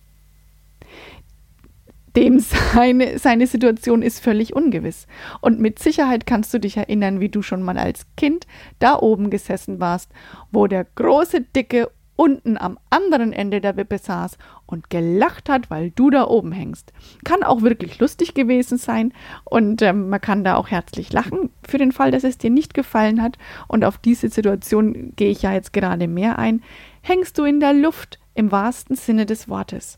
Dem 2.16 2.40
seine, 2.74 3.20
seine 3.20 3.48
Situation 3.48 4.02
ist 4.02 4.20
völlig 4.20 4.56
ungewiss. 4.56 5.08
Und 5.42 5.60
mit 5.60 5.80
Sicherheit 5.80 6.26
kannst 6.26 6.54
du 6.54 6.60
dich 6.60 6.78
erinnern, 6.78 7.20
wie 7.20 7.30
du 7.30 7.42
schon 7.42 7.62
mal 7.62 7.78
als 7.78 8.06
Kind 8.16 8.48
da 8.80 8.98
oben 9.00 9.30
gesessen 9.30 9.80
warst, 9.80 10.12
wo 10.52 10.68
der 10.68 10.86
große, 10.96 11.42
dicke, 11.42 11.90
unten 12.16 12.58
am 12.58 12.78
anderen 12.90 13.34
Ende 13.34 13.62
der 13.62 13.78
Wippe 13.78 13.98
saß 13.98 14.38
und 14.66 14.90
gelacht 14.90 15.50
hat, 15.50 15.70
weil 15.70 15.92
du 15.92 16.10
da 16.10 16.28
oben 16.28 16.52
hängst. 16.52 16.94
Kann 17.24 17.44
auch 17.44 17.62
wirklich 17.62 18.00
lustig 18.00 18.34
gewesen 18.34 18.78
sein 18.78 19.14
und 19.44 19.82
ähm, 19.82 20.10
man 20.10 20.22
kann 20.22 20.44
da 20.44 20.56
auch 20.56 20.70
herzlich 20.70 21.12
lachen 21.12 21.50
für 21.68 21.78
den 21.78 21.92
Fall, 21.92 22.12
dass 22.12 22.24
es 22.24 22.38
dir 22.38 22.50
nicht 22.50 22.74
gefallen 22.74 23.22
hat. 23.22 23.38
Und 23.68 23.84
auf 23.84 23.98
diese 23.98 24.30
Situation 24.30 25.14
gehe 25.16 25.32
ich 25.32 25.42
ja 25.42 25.54
jetzt 25.54 25.74
gerade 25.74 26.08
mehr 26.08 26.40
ein. 26.40 26.64
Hängst 27.02 27.38
du 27.38 27.44
in 27.44 27.60
der 27.60 27.74
Luft 27.74 28.20
im 28.36 28.52
wahrsten 28.52 28.96
Sinne 28.96 29.26
des 29.26 29.50
Wortes. 29.50 29.98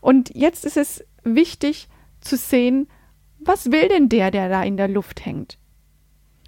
Und 0.00 0.34
jetzt 0.34 0.64
ist 0.64 0.76
es 0.76 1.04
wichtig 1.24 1.88
zu 2.20 2.36
sehen, 2.36 2.88
was 3.38 3.70
will 3.70 3.88
denn 3.88 4.08
der, 4.08 4.30
der 4.30 4.48
da 4.48 4.62
in 4.62 4.76
der 4.76 4.88
Luft 4.88 5.24
hängt? 5.24 5.58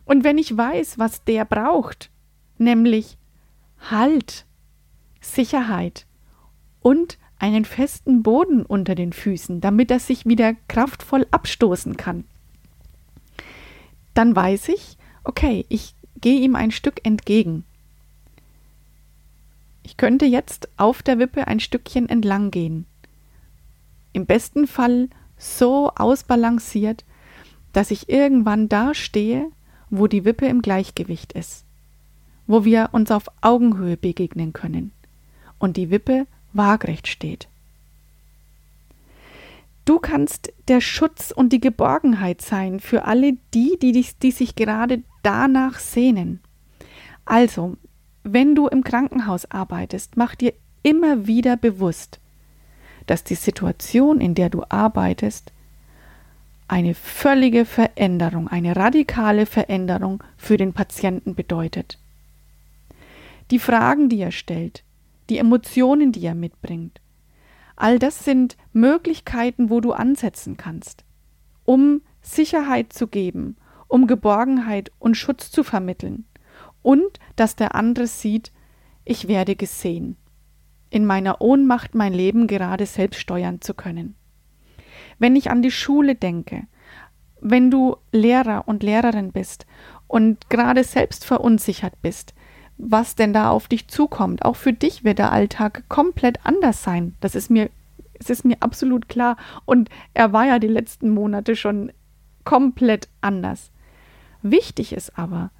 Und 0.05 0.25
wenn 0.25 0.39
ich 0.39 0.57
weiß, 0.57 0.99
was 0.99 1.25
der 1.25 1.45
braucht, 1.45 2.11
nämlich 2.59 3.17
Halt, 3.89 4.45
Sicherheit 5.21 6.07
und 6.81 7.19
einen 7.39 7.65
festen 7.65 8.23
Boden 8.23 8.65
unter 8.65 8.95
den 8.95 9.13
Füßen, 9.13 9.61
damit 9.61 9.91
er 9.91 10.01
sich 10.01 10.27
wieder 10.27 10.55
kraftvoll 10.69 11.27
abstoßen 11.31 11.97
kann. 11.97 12.25
Dann 14.15 14.37
weiß 14.37 14.69
ich, 14.69 14.99
okay, 15.25 15.65
ich 15.69 15.95
gehe 16.21 16.41
ihm 16.41 16.55
ein 16.55 16.71
Stück 16.71 17.07
entgegen. 17.07 17.65
Ich 19.83 19.97
könnte 19.97 20.27
jetzt 20.27 20.69
auf 20.77 21.03
der 21.03 21.19
Wippe 21.19 21.49
ein 21.49 21.61
Stückchen 21.61 22.09
entlang 22.09 22.51
gehen. 22.51 22.87
Im 24.13 24.27
besten 24.27 24.67
Fall 24.67 25.09
so 25.39 25.91
ausbalanciert, 25.95 27.05
dass 27.73 27.91
ich 27.91 28.09
irgendwann 28.09 28.69
da 28.69 28.95
stehe, 28.95 29.51
wo 29.89 30.07
die 30.07 30.25
Wippe 30.25 30.47
im 30.47 30.61
Gleichgewicht 30.61 31.33
ist 31.33 31.65
wo 32.51 32.65
wir 32.65 32.89
uns 32.91 33.13
auf 33.13 33.29
Augenhöhe 33.43 33.97
begegnen 33.97 34.53
können 34.53 34.91
und 35.61 35.77
die 35.77 35.91
Wippe 35.91 36.27
waagrecht 36.53 37.07
steht. 37.07 37.47
Du 39.85 40.01
kannst 40.01 40.53
der 40.67 40.81
Schutz 40.81 41.31
und 41.31 41.53
die 41.53 41.61
Geborgenheit 41.61 42.43
sein 42.43 42.81
für 42.81 43.05
alle 43.05 43.35
die, 43.55 43.79
die, 43.81 44.05
die 44.21 44.31
sich 44.33 44.57
gerade 44.57 45.05
danach 45.23 45.79
sehnen. 45.79 46.41
Also, 47.25 47.77
wenn 48.25 48.57
du 48.57 48.67
im 48.67 48.83
Krankenhaus 48.83 49.49
arbeitest, 49.49 50.17
mach 50.17 50.35
dir 50.35 50.53
immer 50.83 51.29
wieder 51.29 51.57
bewusst, 51.57 52.19
dass 53.07 53.23
die 53.23 53.37
Situation, 53.37 54.21
in 54.21 54.35
der 54.35 54.51
du 54.51 54.65
arbeitest, 54.69 55.53
eine 56.67 56.95
völlige 56.95 57.65
Veränderung, 57.65 58.49
eine 58.49 58.75
radikale 58.75 59.47
Veränderung 59.47 60.25
für 60.37 60.57
den 60.57 60.73
Patienten 60.73 61.37
bedeutet. 61.37 62.00
Die 63.51 63.59
Fragen, 63.59 64.09
die 64.09 64.21
er 64.21 64.33
stellt, 64.33 64.85
die 65.29 65.39
Emotionen, 65.39 66.13
die 66.13 66.25
er 66.25 66.35
mitbringt, 66.35 67.01
all 67.77 67.99
das 67.99 68.25
sind 68.25 68.57
Möglichkeiten, 68.73 69.71
wo 69.71 69.81
du 69.81 69.93
ansetzen 69.93 70.57
kannst, 70.57 71.05
um 71.65 72.03
Sicherheit 72.21 72.93
zu 72.93 73.07
geben, 73.07 73.57
um 73.89 74.07
Geborgenheit 74.07 74.93
und 74.99 75.17
Schutz 75.17 75.51
zu 75.51 75.65
vermitteln 75.65 76.27
und 76.83 77.19
dass 77.37 77.57
der 77.57 77.75
andere 77.75 78.07
sieht, 78.07 78.53
ich 79.05 79.29
werde 79.29 79.57
gesehen, 79.57 80.17
in 80.91 81.05
meiner 81.07 81.41
Ohnmacht 81.41 81.95
mein 81.95 82.13
Leben 82.13 82.47
gerade 82.47 82.87
selbst 82.87 83.21
steuern 83.21 83.61
zu 83.61 83.75
können. 83.75 84.15
Wenn 85.19 85.37
ich 85.37 85.51
an 85.51 85.63
die 85.63 85.71
Schule 85.71 86.15
denke, 86.15 86.67
wenn 87.41 87.71
du 87.71 87.97
Lehrer 88.13 88.69
und 88.69 88.83
Lehrerin 88.83 89.33
bist 89.33 89.67
und 90.07 90.51
gerade 90.51 90.85
selbst 90.85 91.25
verunsichert 91.25 91.95
bist, 92.03 92.35
was 92.83 93.15
denn 93.15 93.33
da 93.33 93.51
auf 93.51 93.69
dich 93.69 93.89
zukommt. 93.89 94.45
Auch 94.45 94.57
für 94.57 94.73
dich 94.73 95.05
wird 95.05 95.19
der 95.19 95.33
Alltag 95.33 95.85
komplett 95.89 96.45
anders 96.45 96.83
sein. 96.83 97.15
Das 97.21 97.35
ist 97.35 97.51
mir, 97.51 97.71
es 98.19 98.31
ist 98.31 98.45
mir 98.45 98.57
absolut 98.61 99.09
klar. 99.09 99.37
Und 99.67 99.91
er 100.15 100.33
war 100.33 100.47
ja 100.47 100.59
die 100.59 100.69
letzten 100.69 101.11
Monate 101.11 101.57
schon 101.57 101.93
komplett 102.45 103.09
anders. 103.21 103.71
Wichtig 104.43 104.93
ist 104.93 105.19
aber, 105.19 105.51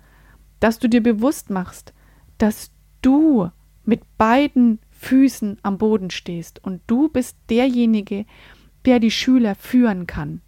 dass 0.61 0.79
du 0.79 0.89
dir 0.89 1.03
bewusst 1.03 1.51
machst, 1.51 1.93
dass 2.39 2.71
du 3.03 3.51
mit 3.85 4.03
beiden 4.17 4.79
Füßen 4.91 5.59
am 5.63 5.79
Boden 5.79 6.11
stehst 6.11 6.63
und 6.65 6.81
du 6.87 7.09
bist 7.09 7.37
derjenige, 7.49 8.25
der 8.85 8.99
die 8.99 9.11
Schüler 9.11 9.55
führen 9.55 10.07
kann. 10.07 10.41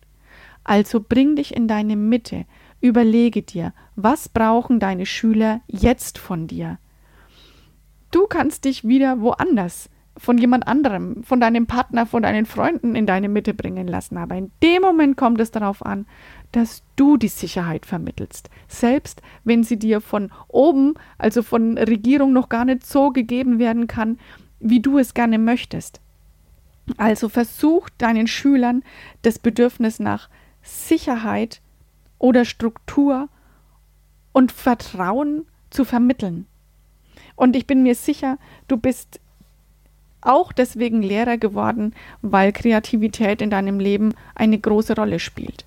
Also 0.64 1.00
bring 1.00 1.36
dich 1.36 1.54
in 1.56 1.68
deine 1.68 1.96
Mitte, 1.96 2.44
überlege 2.82 3.42
dir, 3.42 3.72
was 3.96 4.28
brauchen 4.28 4.80
deine 4.80 5.06
Schüler 5.06 5.60
jetzt 5.66 6.18
von 6.18 6.46
dir? 6.46 6.78
Du 8.10 8.26
kannst 8.26 8.66
dich 8.66 8.86
wieder 8.86 9.20
woanders 9.20 9.88
von 10.18 10.36
jemand 10.36 10.66
anderem, 10.66 11.24
von 11.24 11.40
deinem 11.40 11.66
Partner, 11.66 12.04
von 12.04 12.22
deinen 12.22 12.44
Freunden 12.44 12.94
in 12.94 13.06
deine 13.06 13.30
Mitte 13.30 13.54
bringen 13.54 13.88
lassen. 13.88 14.18
Aber 14.18 14.34
in 14.34 14.50
dem 14.62 14.82
Moment 14.82 15.16
kommt 15.16 15.40
es 15.40 15.50
darauf 15.50 15.84
an, 15.84 16.06
dass 16.52 16.82
du 16.96 17.16
die 17.16 17.28
Sicherheit 17.28 17.86
vermittelst. 17.86 18.50
Selbst 18.68 19.22
wenn 19.44 19.64
sie 19.64 19.78
dir 19.78 20.02
von 20.02 20.30
oben, 20.48 20.94
also 21.16 21.42
von 21.42 21.78
Regierung, 21.78 22.34
noch 22.34 22.50
gar 22.50 22.66
nicht 22.66 22.84
so 22.84 23.08
gegeben 23.08 23.58
werden 23.58 23.86
kann, 23.86 24.18
wie 24.60 24.80
du 24.80 24.98
es 24.98 25.14
gerne 25.14 25.38
möchtest. 25.38 26.02
Also 26.98 27.30
versuch 27.30 27.88
deinen 27.96 28.26
Schülern 28.26 28.82
das 29.22 29.38
Bedürfnis 29.38 29.98
nach 29.98 30.28
Sicherheit 30.62 31.61
oder 32.22 32.44
Struktur 32.44 33.28
und 34.30 34.52
Vertrauen 34.52 35.44
zu 35.70 35.84
vermitteln. 35.84 36.46
Und 37.34 37.56
ich 37.56 37.66
bin 37.66 37.82
mir 37.82 37.96
sicher, 37.96 38.38
du 38.68 38.76
bist 38.76 39.20
auch 40.20 40.52
deswegen 40.52 41.02
Lehrer 41.02 41.36
geworden, 41.36 41.94
weil 42.22 42.52
Kreativität 42.52 43.42
in 43.42 43.50
deinem 43.50 43.80
Leben 43.80 44.14
eine 44.36 44.56
große 44.58 44.94
Rolle 44.94 45.18
spielt. 45.18 45.64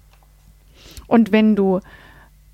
Und 1.07 1.33
wenn 1.33 1.57
du 1.57 1.81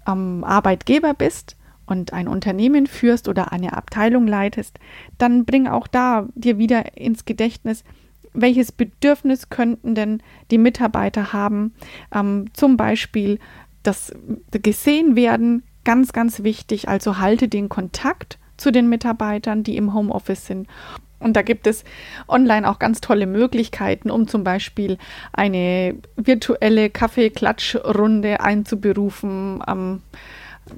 ähm, 0.08 0.44
Arbeitgeber 0.44 1.14
bist 1.14 1.56
und 1.86 2.12
ein 2.12 2.28
Unternehmen 2.28 2.88
führst 2.88 3.28
oder 3.28 3.52
eine 3.52 3.78
Abteilung 3.78 4.26
leitest, 4.26 4.80
dann 5.20 5.46
bring 5.46 5.68
auch 5.68 5.86
da 5.86 6.28
dir 6.34 6.58
wieder 6.58 6.98
ins 6.98 7.26
Gedächtnis, 7.26 7.84
welches 8.34 8.72
Bedürfnis 8.72 9.50
könnten 9.50 9.96
denn 9.96 10.24
die 10.52 10.58
Mitarbeiter 10.58 11.34
haben, 11.34 11.74
ähm, 12.14 12.46
zum 12.54 12.78
Beispiel 12.78 13.40
das 13.84 14.14
gesehen 14.52 15.16
werden, 15.16 15.64
ganz, 15.84 16.14
ganz 16.14 16.44
wichtig. 16.44 16.88
Also 16.88 17.18
halte 17.18 17.48
den 17.48 17.70
Kontakt 17.70 18.38
zu 18.58 18.72
den 18.72 18.90
Mitarbeitern, 18.90 19.64
die 19.64 19.78
im 19.78 19.94
Homeoffice 19.94 20.46
sind. 20.46 20.68
Und 21.20 21.36
da 21.36 21.44
gibt 21.44 21.68
es 21.68 21.84
online 22.28 22.68
auch 22.70 22.80
ganz 22.80 23.00
tolle 23.00 23.28
Möglichkeiten, 23.28 24.10
um 24.10 24.28
zum 24.28 24.44
Beispiel 24.44 24.98
eine 25.34 25.96
virtuelle 26.16 26.90
Kaffeeklatschrunde 26.90 28.40
einzuberufen, 28.40 29.64
ähm, 29.68 30.02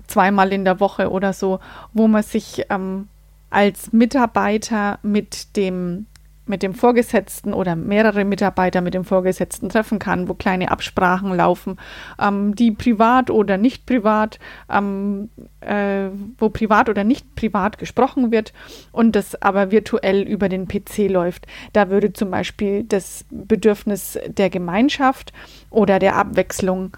zweimal 0.08 0.52
in 0.52 0.66
der 0.66 0.80
Woche 0.80 1.10
oder 1.10 1.34
so, 1.34 1.60
wo 1.94 2.08
man 2.08 2.24
sich 2.24 2.66
ähm, 2.70 3.08
als 3.50 3.94
Mitarbeiter 3.94 5.00
mit 5.02 5.56
dem 5.56 6.08
mit 6.46 6.62
dem 6.62 6.74
Vorgesetzten 6.74 7.54
oder 7.54 7.76
mehrere 7.76 8.26
Mitarbeiter 8.26 8.82
mit 8.82 8.94
dem 8.94 9.06
Vorgesetzten 9.06 9.70
treffen 9.70 10.00
kann, 10.00 10.28
wo 10.28 10.34
kleine 10.34 10.72
Absprachen 10.72 11.34
laufen, 11.34 11.78
ähm, 12.20 12.56
die 12.56 12.72
privat 12.72 13.30
oder 13.30 13.58
nicht 13.58 13.86
privat, 13.86 14.40
ähm, 14.70 15.30
äh, 15.62 16.10
wo 16.38 16.50
privat 16.50 16.90
oder 16.90 17.04
nicht 17.04 17.36
privat 17.36 17.78
gesprochen 17.78 18.32
wird 18.32 18.54
und 18.92 19.16
das 19.16 19.42
aber 19.42 19.72
virtuell 19.72 20.22
über 20.22 20.50
den 20.50 20.68
PC 20.68 21.08
läuft. 21.10 21.48
Da 21.72 21.90
würde 21.90 22.12
zum 22.14 22.30
Beispiel 22.32 22.84
das 22.84 23.26
Bedürfnis 23.30 24.20
der 24.28 24.50
Gemeinschaft 24.50 25.32
oder 25.70 26.00
der 26.00 26.16
Abwechslung 26.18 26.98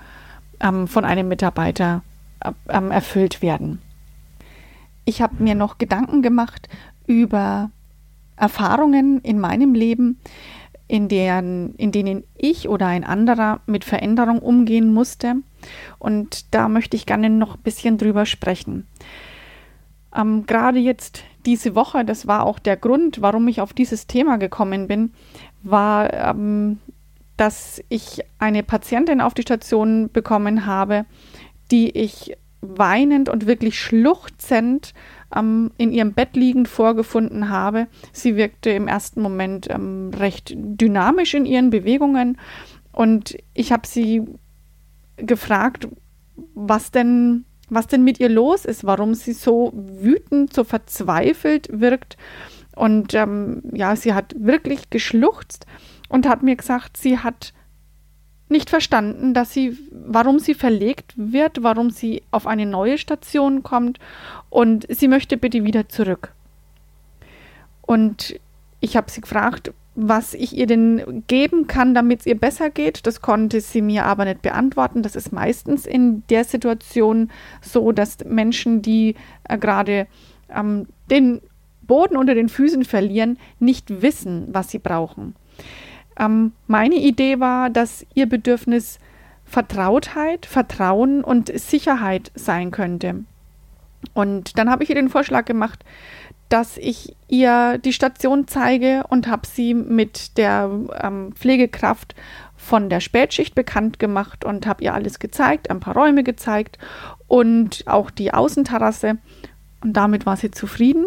ähm, 0.60 0.88
von 0.88 1.06
einem 1.06 1.28
Mitarbeiter 1.28 2.02
ähm, 2.70 2.92
erfüllt 2.92 3.42
werden. 3.42 3.82
Ich 5.06 5.22
habe 5.22 5.44
mir 5.44 5.54
noch 5.54 5.78
Gedanken 5.78 6.24
gemacht 6.24 6.68
über 7.06 7.70
Erfahrungen 8.38 9.22
in 9.22 9.40
meinem 9.40 9.74
Leben, 9.74 10.20
in, 10.88 11.08
deren, 11.08 11.74
in 11.76 11.92
denen 11.92 12.24
ich 12.38 12.70
oder 12.70 12.88
ein 12.88 13.04
anderer 13.04 13.62
mit 13.66 13.84
Veränderung 13.84 14.40
umgehen 14.40 14.94
musste. 14.94 15.36
Und 15.98 16.54
da 16.54 16.70
möchte 16.70 16.96
ich 16.96 17.06
gerne 17.06 17.30
noch 17.30 17.56
ein 17.56 17.64
bisschen 17.64 17.98
drüber 17.98 18.26
sprechen. 18.26 18.86
Ähm, 20.16 20.46
Gerade 20.46 20.80
jetzt 20.80 21.24
diese 21.46 21.76
Woche, 21.76 22.06
das 22.06 22.28
war 22.28 22.46
auch 22.46 22.60
der 22.60 22.78
Grund, 22.78 23.22
warum 23.22 23.48
ich 23.48 23.62
auf 23.62 23.74
dieses 23.74 24.08
Thema 24.08 24.38
gekommen 24.38 24.88
bin, 24.88 25.14
war, 25.64 26.14
ähm, 26.14 26.80
dass 27.38 27.84
ich 27.90 28.22
eine 28.40 28.64
Patientin 28.64 29.22
auf 29.22 29.34
die 29.34 29.42
Station 29.42 30.10
bekommen 30.12 30.66
habe, 30.66 31.06
die 31.72 31.90
ich 31.90 32.38
weinend 32.62 33.30
und 33.30 33.46
wirklich 33.46 33.80
schluchzend 33.80 34.94
ähm, 35.34 35.72
in 35.78 35.92
ihrem 35.92 36.14
Bett 36.14 36.36
liegend 36.36 36.68
vorgefunden 36.68 37.50
habe. 37.50 37.88
Sie 38.12 38.36
wirkte 38.36 38.72
im 38.72 38.88
ersten 38.88 39.22
Moment 39.22 39.70
ähm, 39.70 40.12
recht 40.18 40.54
dynamisch 40.56 41.34
in 41.34 41.46
ihren 41.46 41.70
Bewegungen 41.70 42.38
und 42.92 43.38
ich 43.54 43.72
habe 43.72 43.86
sie 43.86 44.24
gefragt, 45.18 45.88
was 46.54 46.92
denn, 46.92 47.46
was 47.70 47.88
denn 47.88 48.04
mit 48.04 48.20
ihr 48.20 48.30
los 48.30 48.66
ist, 48.66 48.86
warum 48.86 49.14
sie 49.14 49.34
so 49.34 49.74
wütend, 49.76 50.54
so 50.54 50.64
verzweifelt 50.64 51.70
wirkt. 51.72 52.18
Und 52.76 53.14
ähm, 53.14 53.62
ja, 53.74 53.96
sie 53.96 54.14
hat 54.14 54.36
wirklich 54.38 54.90
geschluchzt 54.90 55.66
und 56.10 56.28
hat 56.28 56.44
mir 56.44 56.56
gesagt, 56.56 56.98
sie 56.98 57.20
hat 57.20 57.54
nicht 58.48 58.70
verstanden, 58.70 59.34
dass 59.34 59.52
sie, 59.52 59.78
warum 59.92 60.40
sie 60.40 60.54
verlegt 60.54 61.14
wird, 61.16 61.64
warum 61.64 61.90
sie 61.90 62.22
auf 62.32 62.46
eine 62.46 62.66
neue 62.66 62.98
Station 62.98 63.64
kommt 63.64 64.00
und 64.50 64.86
sie 64.90 65.08
möchte 65.08 65.38
bitte 65.38 65.64
wieder 65.64 65.90
zurück. 65.90 66.32
Und 67.82 68.40
ich 68.80 68.96
habe 68.96 69.10
sie 69.10 69.22
gefragt, 69.22 69.74
was 69.96 70.34
ich 70.34 70.56
ihr 70.56 70.68
denn 70.68 71.24
geben 71.28 71.68
kann, 71.68 71.96
damit 71.96 72.20
es 72.22 72.26
ihr 72.26 72.38
besser 72.38 72.70
geht. 72.70 73.08
Das 73.08 73.22
konnte 73.22 73.62
sie 73.62 73.82
mir 73.82 74.06
aber 74.06 74.26
nicht 74.26 74.42
beantworten. 74.42 75.02
Das 75.02 75.16
ist 75.16 75.32
meistens 75.32 75.86
in 75.86 76.24
der 76.30 76.44
Situation 76.44 77.32
so, 77.62 77.94
dass 77.94 78.18
Menschen, 78.26 78.82
die 78.82 79.16
äh, 79.46 79.58
gerade 79.58 80.08
ähm, 80.54 80.88
den 81.10 81.42
Boden 81.82 82.18
unter 82.18 82.36
den 82.36 82.50
Füßen 82.50 82.84
verlieren, 82.84 83.38
nicht 83.60 84.02
wissen, 84.02 84.48
was 84.52 84.70
sie 84.70 84.80
brauchen. 84.80 85.36
Ähm, 86.20 86.54
meine 86.68 86.96
Idee 86.96 87.40
war, 87.40 87.70
dass 87.70 88.06
ihr 88.14 88.28
Bedürfnis 88.28 89.00
Vertrautheit, 89.46 90.46
Vertrauen 90.46 91.24
und 91.24 91.58
Sicherheit 91.58 92.32
sein 92.36 92.72
könnte. 92.72 93.24
Und 94.14 94.58
dann 94.58 94.70
habe 94.70 94.84
ich 94.84 94.90
ihr 94.90 94.96
den 94.96 95.10
Vorschlag 95.10 95.46
gemacht, 95.46 95.84
dass 96.50 96.78
ich 96.78 97.16
ihr 97.28 97.80
die 97.80 97.94
Station 97.94 98.48
zeige 98.48 99.04
und 99.10 99.28
habe 99.28 99.48
sie 99.48 99.74
mit 99.74 100.38
der 100.38 100.70
ähm, 101.02 101.34
Pflegekraft 101.34 102.16
von 102.56 102.90
der 102.90 103.00
Spätschicht 103.00 103.56
bekannt 103.56 104.00
gemacht 104.00 104.46
und 104.46 104.68
habe 104.68 104.84
ihr 104.84 104.94
alles 104.94 105.20
gezeigt, 105.20 105.70
ein 105.70 105.80
paar 105.80 105.96
Räume 105.96 106.24
gezeigt 106.24 106.78
und 107.28 107.84
auch 107.88 108.12
die 108.12 108.34
Außenterrasse. 108.34 109.18
Und 109.82 109.94
damit 109.94 110.26
war 110.26 110.38
sie 110.38 110.52
zufrieden 110.52 111.06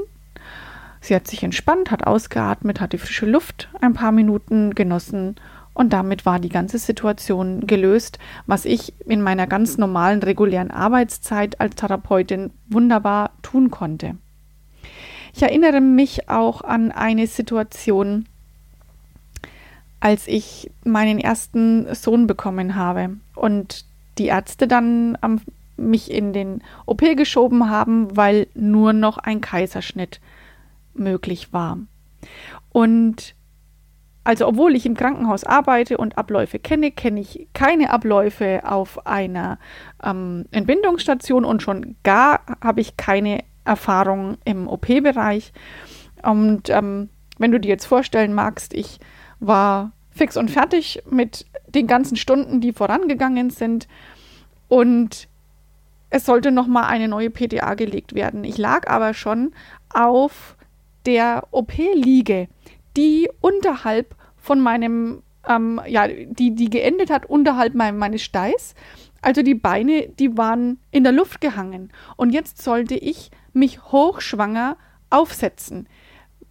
Sie 1.01 1.15
hat 1.15 1.29
sich 1.29 1.43
entspannt, 1.43 1.91
hat 1.91 2.07
ausgeatmet, 2.07 2.81
hat 2.81 2.93
die 2.93 2.99
frische 2.99 3.27
Luft 3.27 3.69
ein 3.81 3.95
paar 3.95 4.13
Minuten 4.13 4.75
genossen 4.75 5.37
und 5.75 5.93
damit 5.93 6.27
war 6.27 6.41
die 6.41 6.49
ganze 6.49 6.79
Situation 6.79 7.67
gelöst, 7.67 8.19
was 8.47 8.65
ich 8.65 8.93
in 9.07 9.23
meiner 9.23 9.47
ganz 9.47 9.79
normalen, 9.79 10.23
regulären 10.23 10.73
Arbeitszeit 10.73 11.61
als 11.61 11.77
Therapeutin 11.77 12.51
wunderbar 12.69 13.31
tun 13.43 13.71
konnte. 13.71 14.17
Ich 15.35 15.43
erinnere 15.43 15.81
mich 15.81 16.29
auch 16.29 16.63
an 16.63 16.91
eine 16.91 17.29
Situation, 17.29 18.27
als 20.01 20.27
ich 20.27 20.71
meinen 20.85 21.21
ersten 21.21 21.95
Sohn 21.95 22.27
bekommen 22.27 22.75
habe 22.75 23.11
und 23.37 23.85
die 24.19 24.27
Ärzte 24.27 24.67
dann 24.67 25.17
mich 25.77 26.11
in 26.11 26.33
den 26.33 26.63
OP 26.87 27.03
geschoben 27.17 27.71
haben, 27.71 28.17
weil 28.17 28.49
nur 28.55 28.93
noch 28.93 29.19
ein 29.19 29.41
Kaiserschnitt 29.41 30.21
möglich 30.99 31.53
war. 31.53 31.79
Und 32.71 33.35
also 34.25 34.47
obwohl 34.47 34.77
ich 34.77 34.85
im 34.85 34.95
Krankenhaus 34.95 35.45
arbeite 35.45 35.97
und 35.97 36.19
Abläufe 36.19 36.59
kenne, 36.59 36.91
kenne 36.91 37.21
ich 37.21 37.49
keine 37.55 37.91
Abläufe 37.91 38.61
auf 38.65 39.07
einer 39.07 39.59
ähm, 40.05 40.45
Entbindungsstation 40.51 41.47
und 41.47 41.63
schon 41.63 41.97
gar 42.03 42.43
habe 42.63 42.83
ich 42.83 42.99
keine 42.99 43.43
Erfahrung 43.65 44.37
im 44.45 44.69
OP-Bereich. 44.69 45.55
Und 46.23 46.69
ähm, 46.69 47.09
wenn 47.39 47.53
du 47.53 47.61
dir 47.61 47.69
jetzt 47.69 47.87
vorstellen 47.87 48.35
magst, 48.35 48.75
ich 48.75 49.01
war 49.41 49.93
fix 50.11 50.37
und 50.37 50.51
fertig 50.51 51.03
mit 51.09 51.47
den 51.69 51.87
ganzen 51.87 52.17
Stunden, 52.17 52.61
die 52.61 52.73
vorangegangen 52.73 53.49
sind 53.49 53.89
und 54.69 55.29
es 56.11 56.27
sollte 56.27 56.51
noch 56.51 56.67
mal 56.67 56.87
eine 56.87 57.09
neue 57.09 57.31
PTA 57.31 57.75
gelegt 57.75 58.15
werden. 58.15 58.45
Ich 58.45 58.59
lag 58.59 58.91
aber 58.91 59.15
schon 59.15 59.53
auf 59.89 60.58
der 61.07 61.47
OP-Liege, 61.51 62.49
die 62.97 63.29
unterhalb 63.41 64.15
von 64.37 64.61
meinem, 64.61 65.23
ähm, 65.47 65.81
ja, 65.87 66.09
die, 66.09 66.55
die 66.55 66.71
geendet 66.71 67.11
hat 67.11 67.27
unterhalb 67.27 67.75
mein, 67.75 67.99
meines 67.99 68.23
Steiß. 68.23 68.75
Also 69.21 69.43
die 69.43 69.55
Beine, 69.55 70.09
die 70.09 70.37
waren 70.37 70.79
in 70.91 71.03
der 71.03 71.13
Luft 71.13 71.41
gehangen. 71.41 71.93
Und 72.17 72.31
jetzt 72.31 72.63
sollte 72.63 72.95
ich 72.95 73.31
mich 73.53 73.83
hochschwanger 73.83 74.77
aufsetzen. 75.11 75.89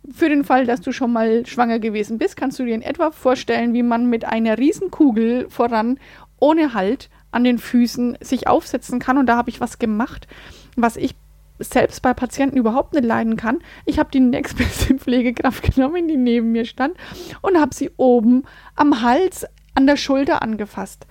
Für 0.10 0.30
den 0.30 0.44
Fall, 0.44 0.66
dass 0.66 0.82
du 0.82 0.92
schon 0.92 1.12
mal 1.12 1.46
schwanger 1.46 1.80
gewesen 1.80 2.18
bist, 2.18 2.38
kannst 2.38 2.60
du 2.60 2.66
dir 2.66 2.76
in 2.76 2.82
etwa 2.82 3.12
vorstellen, 3.12 3.74
wie 3.74 3.84
man 3.84 4.10
mit 4.10 4.26
einer 4.26 4.58
Riesenkugel 4.58 5.50
voran 5.50 6.00
ohne 6.40 6.74
Halt 6.74 7.10
an 7.32 7.44
den 7.44 7.58
Füßen 7.58 8.18
sich 8.22 8.48
aufsetzen 8.48 9.00
kann. 9.00 9.18
Und 9.18 9.28
da 9.28 9.36
habe 9.36 9.50
ich 9.50 9.60
was 9.60 9.80
gemacht, 9.80 10.28
was 10.76 10.98
ich 10.98 11.16
selbst 11.60 12.02
bei 12.02 12.14
Patienten 12.14 12.58
überhaupt 12.58 12.94
nicht 12.94 13.06
leiden 13.06 13.36
kann. 13.36 13.60
Ich 13.86 14.00
habe 14.00 14.12
die 14.12 14.20
nächstbeste 14.20 14.96
Pflegekraft 14.98 15.76
genommen, 15.76 16.08
die 16.08 16.18
neben 16.18 16.52
mir 16.52 16.66
stand, 16.66 16.96
und 17.42 17.60
habe 17.60 17.74
sie 17.74 17.92
oben 17.98 18.44
am 18.76 19.02
Hals 19.02 19.46
an 19.76 19.88
der 19.88 19.98
Schulter 19.98 20.42
angefasst. 20.42 21.08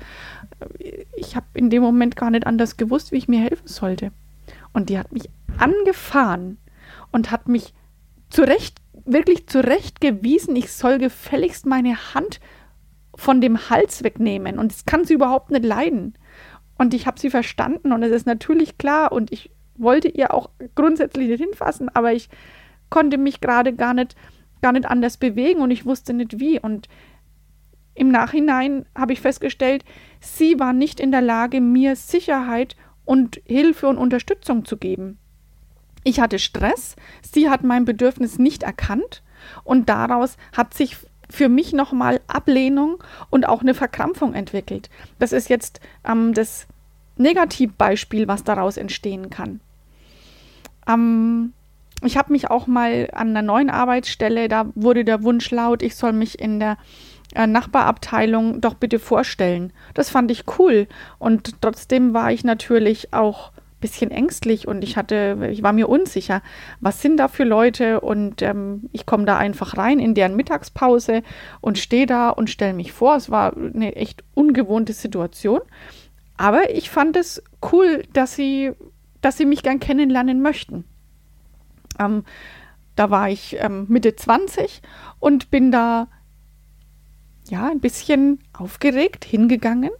Ich 1.16 1.36
habe 1.36 1.46
in 1.54 1.70
dem 1.70 1.82
Moment 1.82 2.16
gar 2.16 2.30
nicht 2.30 2.46
anders 2.46 2.76
gewusst, 2.76 3.12
wie 3.12 3.16
ich 3.16 3.28
mir 3.28 3.40
helfen 3.40 3.68
sollte. 3.68 4.12
Und 4.72 4.88
die 4.88 4.98
hat 4.98 5.12
mich 5.12 5.30
angefahren 5.58 6.58
und 7.12 7.30
hat 7.30 7.48
mich 7.48 7.74
zurecht, 8.30 8.80
wirklich 9.04 9.46
zurechtgewiesen, 9.46 10.56
ich 10.56 10.72
soll 10.72 10.98
gefälligst 10.98 11.66
meine 11.66 12.14
Hand 12.14 12.40
von 13.14 13.40
dem 13.40 13.70
Hals 13.70 14.04
wegnehmen. 14.04 14.58
Und 14.58 14.72
das 14.72 14.84
kann 14.84 15.04
sie 15.04 15.14
überhaupt 15.14 15.50
nicht 15.50 15.64
leiden. 15.64 16.14
Und 16.78 16.92
ich 16.92 17.06
habe 17.06 17.18
sie 17.18 17.30
verstanden 17.30 17.92
und 17.92 18.02
es 18.02 18.12
ist 18.12 18.26
natürlich 18.26 18.76
klar 18.76 19.12
und 19.12 19.32
ich 19.32 19.50
wollte 19.78 20.08
ihr 20.08 20.32
auch 20.32 20.50
grundsätzlich 20.74 21.28
nicht 21.28 21.42
hinfassen, 21.42 21.88
aber 21.94 22.12
ich 22.12 22.28
konnte 22.90 23.18
mich 23.18 23.40
gerade 23.40 23.74
gar 23.74 23.94
nicht, 23.94 24.16
gar 24.62 24.72
nicht 24.72 24.86
anders 24.86 25.16
bewegen 25.16 25.60
und 25.60 25.70
ich 25.70 25.84
wusste 25.84 26.12
nicht 26.12 26.38
wie. 26.40 26.58
Und 26.60 26.88
im 27.94 28.10
Nachhinein 28.10 28.86
habe 28.96 29.12
ich 29.12 29.20
festgestellt, 29.20 29.84
sie 30.20 30.58
war 30.58 30.72
nicht 30.72 31.00
in 31.00 31.10
der 31.10 31.22
Lage, 31.22 31.60
mir 31.60 31.96
Sicherheit 31.96 32.76
und 33.04 33.40
Hilfe 33.44 33.88
und 33.88 33.98
Unterstützung 33.98 34.64
zu 34.64 34.76
geben. 34.76 35.18
Ich 36.04 36.20
hatte 36.20 36.38
Stress, 36.38 36.94
sie 37.22 37.50
hat 37.50 37.64
mein 37.64 37.84
Bedürfnis 37.84 38.38
nicht 38.38 38.62
erkannt 38.62 39.22
und 39.64 39.88
daraus 39.88 40.36
hat 40.56 40.74
sich 40.74 40.96
für 41.28 41.48
mich 41.48 41.72
nochmal 41.72 42.20
Ablehnung 42.28 43.02
und 43.30 43.48
auch 43.48 43.60
eine 43.60 43.74
Verkrampfung 43.74 44.34
entwickelt. 44.34 44.90
Das 45.18 45.32
ist 45.32 45.48
jetzt 45.48 45.80
ähm, 46.04 46.34
das 46.34 46.66
Negativbeispiel, 47.16 48.28
was 48.28 48.44
daraus 48.44 48.76
entstehen 48.76 49.30
kann. 49.30 49.60
Ähm, 50.88 51.52
ich 52.02 52.16
habe 52.16 52.32
mich 52.32 52.50
auch 52.50 52.66
mal 52.66 53.08
an 53.12 53.30
einer 53.30 53.42
neuen 53.42 53.70
Arbeitsstelle, 53.70 54.48
da 54.48 54.66
wurde 54.74 55.04
der 55.04 55.22
Wunsch 55.22 55.50
laut, 55.50 55.82
ich 55.82 55.96
soll 55.96 56.12
mich 56.12 56.38
in 56.38 56.60
der 56.60 56.76
äh, 57.34 57.46
Nachbarabteilung 57.46 58.60
doch 58.60 58.74
bitte 58.74 58.98
vorstellen. 58.98 59.72
Das 59.94 60.10
fand 60.10 60.30
ich 60.30 60.44
cool 60.58 60.86
und 61.18 61.60
trotzdem 61.62 62.12
war 62.14 62.32
ich 62.32 62.44
natürlich 62.44 63.12
auch 63.14 63.50
ein 63.52 63.80
bisschen 63.80 64.10
ängstlich 64.10 64.68
und 64.68 64.84
ich 64.84 64.96
hatte, 64.96 65.48
ich 65.50 65.62
war 65.62 65.72
mir 65.72 65.88
unsicher, 65.88 66.42
was 66.80 67.00
sind 67.00 67.16
da 67.16 67.28
für 67.28 67.44
Leute 67.44 68.00
und 68.00 68.42
ähm, 68.42 68.88
ich 68.92 69.06
komme 69.06 69.24
da 69.24 69.38
einfach 69.38 69.76
rein 69.78 69.98
in 69.98 70.14
deren 70.14 70.36
Mittagspause 70.36 71.22
und 71.60 71.78
stehe 71.78 72.06
da 72.06 72.28
und 72.28 72.50
stelle 72.50 72.74
mich 72.74 72.92
vor. 72.92 73.16
Es 73.16 73.30
war 73.30 73.56
eine 73.56 73.96
echt 73.96 74.22
ungewohnte 74.34 74.92
Situation, 74.92 75.60
aber 76.36 76.74
ich 76.74 76.90
fand 76.90 77.16
es 77.16 77.42
cool, 77.72 78.02
dass 78.12 78.36
sie 78.36 78.72
dass 79.26 79.36
sie 79.36 79.44
mich 79.44 79.64
gern 79.64 79.80
kennenlernen 79.80 80.40
möchten. 80.40 80.84
Ähm, 81.98 82.22
da 82.94 83.10
war 83.10 83.28
ich 83.28 83.56
ähm, 83.58 83.86
Mitte 83.88 84.14
20 84.14 84.82
und 85.18 85.50
bin 85.50 85.72
da 85.72 86.06
ja 87.48 87.66
ein 87.66 87.80
bisschen 87.80 88.38
aufgeregt 88.56 89.24
hingegangen 89.24 89.90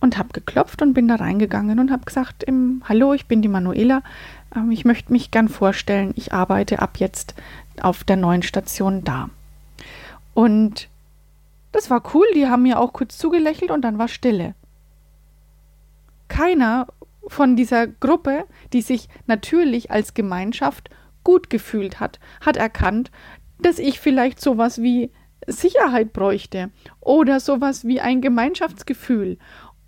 und 0.00 0.18
habe 0.18 0.30
geklopft 0.32 0.82
und 0.82 0.92
bin 0.92 1.06
da 1.06 1.14
reingegangen 1.14 1.78
und 1.78 1.92
habe 1.92 2.04
gesagt, 2.04 2.42
im, 2.42 2.82
hallo, 2.88 3.14
ich 3.14 3.26
bin 3.26 3.42
die 3.42 3.48
Manuela, 3.48 4.02
ähm, 4.56 4.72
ich 4.72 4.84
möchte 4.84 5.12
mich 5.12 5.30
gern 5.30 5.48
vorstellen, 5.48 6.12
ich 6.16 6.32
arbeite 6.32 6.80
ab 6.80 6.96
jetzt 6.98 7.36
auf 7.80 8.02
der 8.02 8.16
neuen 8.16 8.42
Station 8.42 9.04
da. 9.04 9.30
Und 10.34 10.88
das 11.70 11.90
war 11.90 12.02
cool, 12.12 12.26
die 12.34 12.48
haben 12.48 12.64
mir 12.64 12.80
auch 12.80 12.92
kurz 12.92 13.16
zugelächelt 13.16 13.70
und 13.70 13.82
dann 13.82 13.98
war 13.98 14.08
Stille. 14.08 14.56
Keiner 16.26 16.88
von 17.26 17.56
dieser 17.56 17.86
Gruppe, 17.86 18.44
die 18.72 18.82
sich 18.82 19.08
natürlich 19.26 19.90
als 19.90 20.14
Gemeinschaft 20.14 20.90
gut 21.24 21.50
gefühlt 21.50 22.00
hat, 22.00 22.18
hat 22.40 22.56
erkannt, 22.56 23.10
dass 23.60 23.78
ich 23.78 24.00
vielleicht 24.00 24.40
sowas 24.40 24.82
wie 24.82 25.12
Sicherheit 25.46 26.12
bräuchte 26.12 26.70
oder 27.00 27.40
sowas 27.40 27.84
wie 27.84 28.00
ein 28.00 28.20
Gemeinschaftsgefühl 28.20 29.38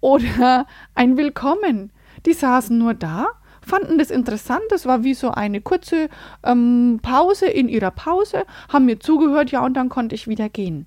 oder 0.01 0.67
ein 0.95 1.17
Willkommen. 1.17 1.93
Die 2.27 2.33
saßen 2.33 2.77
nur 2.77 2.95
da, 2.95 3.27
fanden 3.63 3.99
das 3.99 4.11
interessant, 4.11 4.63
das 4.71 4.87
war 4.87 5.05
wie 5.05 5.15
so 5.15 5.31
eine 5.31 5.61
kurze 5.61 6.09
ähm, 6.45 7.01
Pause 7.03 7.47
in 7.47 7.69
ihrer 7.69 7.91
Pause, 7.91 8.45
haben 8.69 8.87
mir 8.87 9.01
zugehört, 9.01 9.51
ja, 9.51 9.65
und 9.65 9.75
dann 9.75 9.89
konnte 9.89 10.15
ich 10.15 10.29
wieder 10.29 10.49
gehen. 10.49 10.87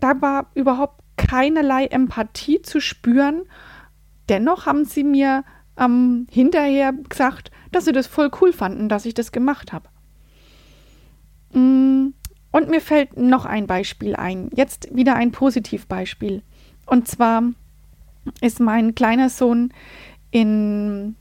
Da 0.00 0.20
war 0.20 0.50
überhaupt 0.54 1.00
keinerlei 1.16 1.86
Empathie 1.86 2.62
zu 2.62 2.80
spüren 2.80 3.42
Dennoch 4.28 4.66
haben 4.66 4.84
sie 4.84 5.04
mir 5.04 5.44
ähm, 5.78 6.26
hinterher 6.30 6.92
gesagt, 6.92 7.50
dass 7.72 7.84
sie 7.84 7.92
das 7.92 8.06
voll 8.06 8.30
cool 8.40 8.52
fanden, 8.52 8.88
dass 8.88 9.06
ich 9.06 9.14
das 9.14 9.32
gemacht 9.32 9.72
habe. 9.72 9.88
Mm, 11.52 12.14
und 12.52 12.70
mir 12.70 12.80
fällt 12.80 13.16
noch 13.16 13.44
ein 13.44 13.66
Beispiel 13.66 14.16
ein. 14.16 14.50
Jetzt 14.54 14.94
wieder 14.94 15.14
ein 15.14 15.32
Positivbeispiel. 15.32 16.42
Und 16.86 17.08
zwar 17.08 17.42
ist 18.40 18.60
mein 18.60 18.94
kleiner 18.94 19.28
Sohn 19.28 19.72
in, 20.30 21.16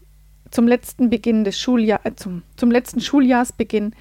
zum 0.52 0.68
letzten 0.68 1.10
Beginn 1.10 1.44
des 1.44 1.60
Schuljahres, 1.60 2.06
äh, 2.06 2.16
zum, 2.16 2.44
zum 2.56 2.72
letzten 2.72 3.02
Schuljahrsbeginn 3.02 3.94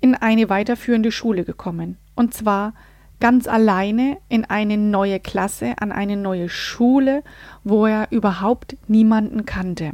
in 0.00 0.14
eine 0.14 0.48
weiterführende 0.48 1.12
Schule 1.12 1.44
gekommen. 1.44 1.96
Und 2.14 2.34
zwar 2.34 2.74
ganz 3.20 3.46
alleine 3.46 4.18
in 4.28 4.44
eine 4.44 4.76
neue 4.76 5.20
Klasse, 5.20 5.74
an 5.78 5.92
eine 5.92 6.16
neue 6.16 6.48
Schule, 6.48 7.22
wo 7.64 7.86
er 7.86 8.08
überhaupt 8.10 8.76
niemanden 8.88 9.46
kannte. 9.46 9.92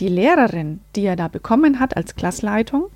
Die 0.00 0.08
Lehrerin, 0.08 0.80
die 0.96 1.04
er 1.04 1.16
da 1.16 1.28
bekommen 1.28 1.80
hat 1.80 1.96
als 1.96 2.14
Klassleitung, 2.16 2.86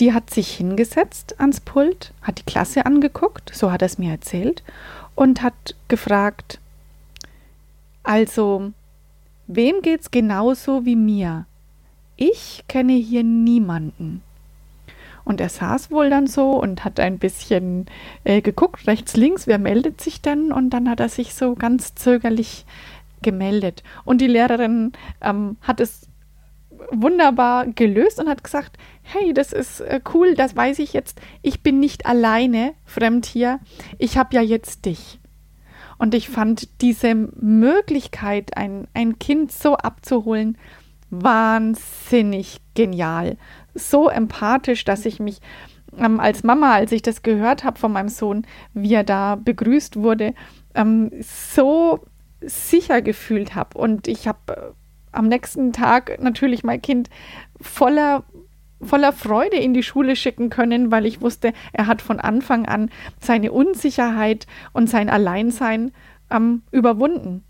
die 0.00 0.12
hat 0.12 0.30
sich 0.30 0.56
hingesetzt 0.56 1.40
ans 1.40 1.60
Pult, 1.60 2.12
hat 2.22 2.38
die 2.38 2.44
Klasse 2.44 2.86
angeguckt, 2.86 3.52
so 3.54 3.70
hat 3.70 3.82
er 3.82 3.86
es 3.86 3.98
mir 3.98 4.10
erzählt, 4.10 4.62
und 5.14 5.42
hat 5.42 5.76
gefragt, 5.88 6.58
also, 8.02 8.72
wem 9.46 9.80
geht's 9.80 10.10
genauso 10.10 10.84
wie 10.84 10.96
mir? 10.96 11.46
Ich 12.16 12.64
kenne 12.68 12.92
hier 12.92 13.24
niemanden. 13.24 14.22
Und 15.24 15.40
er 15.40 15.48
saß 15.48 15.90
wohl 15.90 16.10
dann 16.10 16.26
so 16.26 16.50
und 16.50 16.84
hat 16.84 17.00
ein 17.00 17.18
bisschen 17.18 17.86
äh, 18.24 18.42
geguckt, 18.42 18.86
rechts, 18.86 19.16
links, 19.16 19.46
wer 19.46 19.58
meldet 19.58 20.00
sich 20.00 20.20
denn? 20.20 20.52
Und 20.52 20.70
dann 20.70 20.88
hat 20.88 21.00
er 21.00 21.08
sich 21.08 21.34
so 21.34 21.54
ganz 21.54 21.94
zögerlich 21.94 22.66
gemeldet. 23.22 23.82
Und 24.04 24.20
die 24.20 24.26
Lehrerin 24.26 24.92
ähm, 25.22 25.56
hat 25.62 25.80
es 25.80 26.08
wunderbar 26.90 27.66
gelöst 27.66 28.20
und 28.20 28.28
hat 28.28 28.44
gesagt, 28.44 28.76
hey, 29.02 29.32
das 29.32 29.52
ist 29.52 29.80
äh, 29.80 30.00
cool, 30.12 30.34
das 30.34 30.54
weiß 30.54 30.78
ich 30.78 30.92
jetzt. 30.92 31.20
Ich 31.42 31.62
bin 31.62 31.80
nicht 31.80 32.06
alleine 32.06 32.74
fremd 32.84 33.26
hier. 33.26 33.60
Ich 33.98 34.16
habe 34.18 34.34
ja 34.34 34.42
jetzt 34.42 34.84
dich. 34.84 35.18
Und 35.98 36.14
ich 36.14 36.28
fand 36.28 36.80
diese 36.80 37.14
Möglichkeit, 37.14 38.56
ein, 38.56 38.88
ein 38.94 39.18
Kind 39.18 39.52
so 39.52 39.76
abzuholen, 39.76 40.58
wahnsinnig 41.10 42.60
genial. 42.74 43.36
So 43.74 44.08
empathisch, 44.08 44.84
dass 44.84 45.06
ich 45.06 45.20
mich 45.20 45.40
ähm, 45.98 46.20
als 46.20 46.42
Mama, 46.42 46.72
als 46.72 46.92
ich 46.92 47.02
das 47.02 47.22
gehört 47.22 47.64
habe 47.64 47.78
von 47.78 47.92
meinem 47.92 48.08
Sohn, 48.08 48.46
wie 48.72 48.94
er 48.94 49.04
da 49.04 49.36
begrüßt 49.36 49.96
wurde, 49.96 50.34
ähm, 50.74 51.10
so 51.20 52.00
sicher 52.40 53.02
gefühlt 53.02 53.54
habe. 53.54 53.78
Und 53.78 54.08
ich 54.08 54.28
habe 54.28 54.38
äh, 54.48 54.60
am 55.12 55.28
nächsten 55.28 55.72
Tag 55.72 56.20
natürlich 56.20 56.64
mein 56.64 56.82
Kind 56.82 57.10
voller 57.60 58.24
voller 58.82 59.12
Freude 59.12 59.56
in 59.56 59.72
die 59.72 59.82
Schule 59.82 60.14
schicken 60.14 60.50
können, 60.50 60.90
weil 60.90 61.06
ich 61.06 61.22
wusste, 61.22 61.54
er 61.72 61.86
hat 61.86 62.02
von 62.02 62.20
Anfang 62.20 62.66
an 62.66 62.90
seine 63.18 63.50
Unsicherheit 63.50 64.46
und 64.74 64.90
sein 64.90 65.08
Alleinsein 65.08 65.92
ähm, 66.30 66.62
überwunden. 66.70 67.44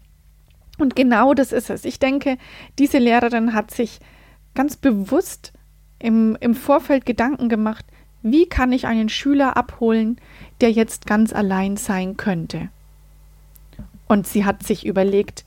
Und 0.78 0.94
genau 0.94 1.34
das 1.34 1.50
ist 1.50 1.70
es. 1.70 1.84
Ich 1.84 1.98
denke, 1.98 2.38
diese 2.78 2.98
Lehrerin 2.98 3.52
hat 3.52 3.72
sich 3.72 3.98
ganz 4.54 4.76
bewusst 4.76 5.52
im, 6.04 6.36
im 6.40 6.54
Vorfeld 6.54 7.06
Gedanken 7.06 7.48
gemacht, 7.48 7.86
wie 8.22 8.46
kann 8.46 8.72
ich 8.72 8.86
einen 8.86 9.08
Schüler 9.08 9.56
abholen, 9.56 10.18
der 10.60 10.70
jetzt 10.70 11.06
ganz 11.06 11.32
allein 11.32 11.76
sein 11.76 12.16
könnte. 12.16 12.68
Und 14.06 14.26
sie 14.26 14.44
hat 14.44 14.62
sich 14.62 14.84
überlegt, 14.84 15.44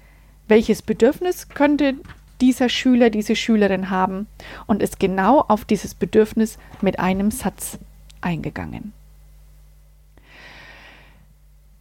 welches 0.47 0.81
Bedürfnis 0.81 1.49
könnte 1.49 1.95
dieser 2.41 2.69
Schüler, 2.69 3.11
diese 3.11 3.35
Schülerin 3.35 3.91
haben 3.91 4.27
und 4.65 4.81
ist 4.81 4.99
genau 4.99 5.41
auf 5.41 5.63
dieses 5.63 5.93
Bedürfnis 5.93 6.57
mit 6.81 6.99
einem 6.99 7.29
Satz 7.29 7.77
eingegangen. 8.21 8.93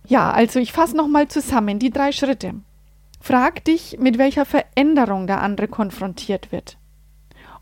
Ja, 0.06 0.30
also 0.30 0.60
ich 0.60 0.72
fasse 0.72 0.96
nochmal 0.96 1.28
zusammen 1.28 1.78
die 1.78 1.90
drei 1.90 2.12
Schritte. 2.12 2.54
Frag 3.20 3.64
dich, 3.64 3.96
mit 3.98 4.18
welcher 4.18 4.44
Veränderung 4.44 5.26
der 5.26 5.42
andere 5.42 5.66
konfrontiert 5.66 6.52
wird. 6.52 6.76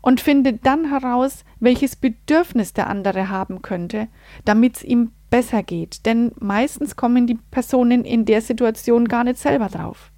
Und 0.05 0.21
finde 0.21 0.53
dann 0.53 0.91
heraus, 0.91 1.43
welches 1.59 1.95
Bedürfnis 1.95 2.73
der 2.73 2.91
andere 2.91 3.29
haben 3.29 3.63
könnte, 3.63 4.07
damit 4.45 4.75
es 4.75 4.83
ihm 4.83 5.13
besser 5.31 5.63
geht. 5.63 6.05
Denn 6.05 6.31
meistens 6.39 6.95
kommen 6.95 7.25
die 7.25 7.39
Personen 7.49 8.05
in 8.05 8.25
der 8.25 8.43
Situation 8.43 9.07
gar 9.07 9.23
nicht 9.23 9.39
selber 9.39 9.67
drauf. 9.67 10.11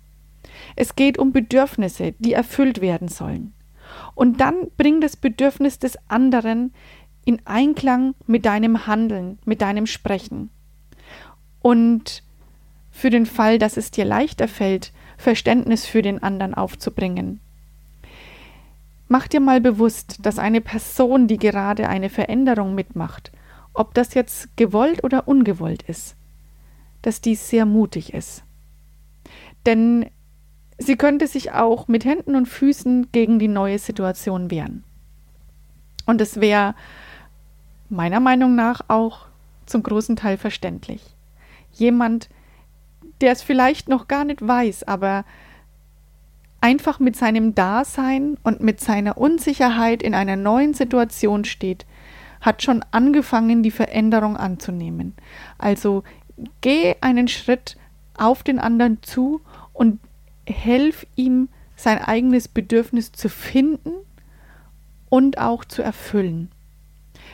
Es 0.75 0.97
geht 0.97 1.17
um 1.17 1.31
Bedürfnisse, 1.31 2.13
die 2.19 2.33
erfüllt 2.33 2.81
werden 2.81 3.07
sollen. 3.07 3.53
Und 4.13 4.41
dann 4.41 4.67
bring 4.75 4.99
das 4.99 5.15
Bedürfnis 5.15 5.79
des 5.79 5.97
anderen 6.09 6.73
in 7.23 7.41
Einklang 7.45 8.13
mit 8.25 8.45
deinem 8.45 8.87
Handeln, 8.87 9.39
mit 9.45 9.61
deinem 9.61 9.85
Sprechen. 9.85 10.49
Und 11.61 12.23
für 12.91 13.09
den 13.09 13.25
Fall, 13.25 13.57
dass 13.57 13.77
es 13.77 13.89
dir 13.89 14.03
leichter 14.03 14.49
fällt, 14.49 14.91
Verständnis 15.17 15.85
für 15.85 16.01
den 16.01 16.21
anderen 16.21 16.55
aufzubringen. 16.55 17.39
Mach 19.07 19.27
dir 19.27 19.39
mal 19.39 19.61
bewusst, 19.61 20.25
dass 20.25 20.37
eine 20.37 20.61
Person, 20.61 21.27
die 21.27 21.37
gerade 21.37 21.87
eine 21.87 22.09
Veränderung 22.09 22.75
mitmacht, 22.75 23.31
ob 23.73 23.93
das 23.93 24.13
jetzt 24.13 24.55
gewollt 24.57 25.03
oder 25.03 25.27
ungewollt 25.27 25.83
ist, 25.83 26.15
dass 27.01 27.21
dies 27.21 27.49
sehr 27.49 27.65
mutig 27.65 28.13
ist. 28.13 28.43
Denn 29.65 30.09
sie 30.77 30.97
könnte 30.97 31.27
sich 31.27 31.51
auch 31.51 31.87
mit 31.87 32.03
Händen 32.03 32.35
und 32.35 32.47
Füßen 32.47 33.11
gegen 33.11 33.39
die 33.39 33.47
neue 33.47 33.79
Situation 33.79 34.51
wehren. 34.51 34.83
Und 36.05 36.21
es 36.21 36.41
wäre 36.41 36.75
meiner 37.89 38.19
Meinung 38.19 38.55
nach 38.55 38.81
auch 38.87 39.27
zum 39.65 39.83
großen 39.83 40.15
Teil 40.15 40.37
verständlich. 40.37 41.01
Jemand, 41.73 42.29
der 43.21 43.31
es 43.31 43.41
vielleicht 43.41 43.89
noch 43.89 44.07
gar 44.07 44.25
nicht 44.25 44.45
weiß, 44.45 44.83
aber 44.83 45.25
einfach 46.67 46.99
mit 46.99 47.15
seinem 47.15 47.55
Dasein 47.55 48.37
und 48.43 48.59
mit 48.59 48.81
seiner 48.81 49.17
Unsicherheit 49.17 50.03
in 50.03 50.13
einer 50.13 50.35
neuen 50.35 50.73
Situation 50.73 51.45
steht, 51.45 51.85
hat 52.41 52.61
schon 52.61 52.83
angefangen, 52.91 53.63
die 53.63 53.71
Veränderung 53.71 54.35
anzunehmen. 54.35 55.13
Also 55.57 56.03
geh 56.59 56.95
einen 56.99 57.29
Schritt 57.29 57.77
auf 58.17 58.43
den 58.43 58.59
anderen 58.59 59.01
zu 59.01 59.39
und 59.71 60.01
helf 60.45 61.07
ihm, 61.15 61.47
sein 61.77 61.99
eigenes 61.99 62.49
Bedürfnis 62.49 63.13
zu 63.13 63.29
finden 63.29 63.93
und 65.07 65.37
auch 65.37 65.63
zu 65.63 65.81
erfüllen. 65.81 66.51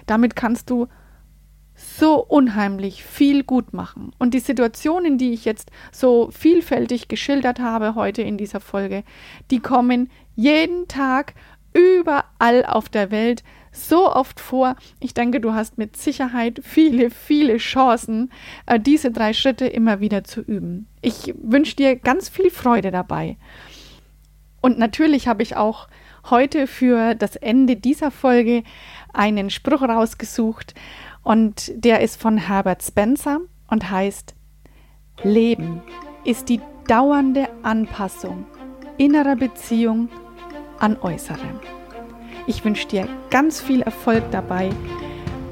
Damit 0.06 0.36
kannst 0.36 0.69
du 0.69 0.89
so 1.84 2.24
unheimlich 2.24 3.04
viel 3.04 3.43
gut 3.43 3.74
machen. 3.74 4.12
Und 4.17 4.34
die 4.34 4.39
Situationen, 4.39 5.17
die 5.17 5.34
ich 5.34 5.46
jetzt 5.46 5.72
so 5.91 6.30
vielfältig 6.32 7.08
geschildert 7.08 7.60
habe 7.60 7.96
heute 7.96 8.22
in 8.22 8.38
dieser 8.38 8.60
Folge, 8.60 9.04
die 9.52 9.60
kommen 9.60 10.10
jeden 10.36 10.88
Tag 10.88 11.34
überall 11.74 12.65
auf 12.65 12.89
der 12.89 13.12
Welt 13.12 13.43
so 13.72 14.13
oft 14.13 14.39
vor. 14.39 14.76
Ich 15.00 15.13
denke, 15.13 15.41
du 15.41 15.54
hast 15.54 15.78
mit 15.78 15.98
Sicherheit 15.98 16.62
viele, 16.63 17.10
viele 17.10 17.58
Chancen, 17.58 18.32
äh, 18.67 18.80
diese 18.80 19.12
drei 19.12 19.34
Schritte 19.34 19.65
immer 19.65 20.00
wieder 20.00 20.24
zu 20.24 20.41
üben. 20.41 20.88
Ich 21.02 21.34
wünsche 21.41 21.76
dir 21.76 21.96
ganz 21.96 22.30
viel 22.30 22.52
Freude 22.52 22.91
dabei. 22.91 23.38
Und 24.62 24.78
natürlich 24.78 25.28
habe 25.28 25.43
ich 25.43 25.58
auch 25.58 25.88
heute 26.30 26.67
für 26.67 27.15
das 27.15 27.36
Ende 27.36 27.76
dieser 27.76 28.12
Folge 28.12 28.63
einen 29.12 29.50
Spruch 29.50 29.82
rausgesucht 29.82 30.74
und 31.23 31.71
der 31.75 32.01
ist 32.01 32.21
von 32.21 32.38
Herbert 32.38 32.83
Spencer 32.83 33.39
und 33.67 33.89
heißt, 33.89 34.36
Leben 35.23 35.81
ist 36.25 36.49
die 36.49 36.59
dauernde 36.88 37.47
Anpassung 37.63 38.45
innerer 38.97 39.36
Beziehung 39.36 40.09
an 40.79 40.97
äußere. 41.01 41.39
Ich 42.45 42.63
wünsche 42.65 42.88
dir 42.88 43.07
ganz 43.29 43.62
viel 43.62 43.81
Erfolg 43.81 44.23
dabei. 44.31 44.69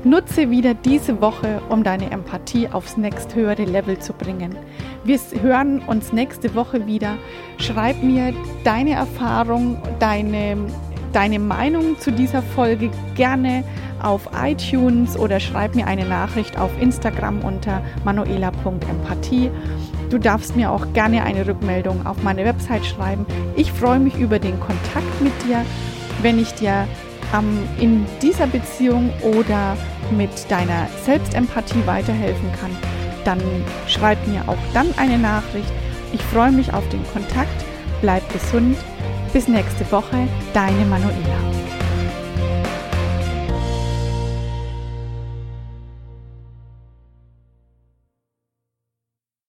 Nutze 0.03 0.49
wieder 0.49 0.73
diese 0.73 1.21
Woche, 1.21 1.61
um 1.69 1.83
deine 1.83 2.09
Empathie 2.11 2.67
aufs 2.67 2.97
nächsthöhere 2.97 3.63
Level 3.65 3.99
zu 3.99 4.13
bringen. 4.13 4.55
Wir 5.03 5.19
hören 5.41 5.79
uns 5.79 6.11
nächste 6.11 6.53
Woche 6.55 6.87
wieder. 6.87 7.17
Schreib 7.57 8.01
mir 8.03 8.33
deine 8.63 8.91
Erfahrung, 8.93 9.81
deine, 9.99 10.57
deine 11.13 11.39
Meinung 11.39 11.99
zu 11.99 12.11
dieser 12.11 12.41
Folge 12.41 12.89
gerne 13.15 13.63
auf 14.03 14.29
iTunes 14.41 15.17
oder 15.17 15.39
schreib 15.39 15.75
mir 15.75 15.87
eine 15.87 16.05
Nachricht 16.05 16.57
auf 16.57 16.71
Instagram 16.79 17.41
unter 17.43 17.81
manuela.empathie. 18.03 19.51
Du 20.09 20.17
darfst 20.17 20.55
mir 20.55 20.71
auch 20.71 20.91
gerne 20.93 21.23
eine 21.23 21.47
Rückmeldung 21.47 22.05
auf 22.05 22.21
meine 22.21 22.43
Website 22.43 22.85
schreiben. 22.85 23.25
Ich 23.55 23.71
freue 23.71 23.99
mich 23.99 24.15
über 24.17 24.39
den 24.39 24.59
Kontakt 24.59 25.21
mit 25.21 25.33
dir, 25.47 25.65
wenn 26.21 26.39
ich 26.39 26.53
dir 26.53 26.87
ähm, 27.33 27.59
in 27.79 28.05
dieser 28.21 28.47
Beziehung 28.47 29.11
oder 29.21 29.77
mit 30.11 30.29
deiner 30.49 30.87
Selbstempathie 31.03 31.85
weiterhelfen 31.85 32.51
kann. 32.59 32.71
Dann 33.23 33.39
schreib 33.87 34.25
mir 34.27 34.41
auch 34.47 34.57
dann 34.73 34.87
eine 34.97 35.17
Nachricht. 35.17 35.71
Ich 36.13 36.21
freue 36.23 36.51
mich 36.51 36.73
auf 36.73 36.87
den 36.89 37.03
Kontakt. 37.13 37.65
Bleib 38.01 38.27
gesund. 38.33 38.77
Bis 39.31 39.47
nächste 39.47 39.89
Woche, 39.91 40.27
deine 40.53 40.85
Manuela. 40.85 41.60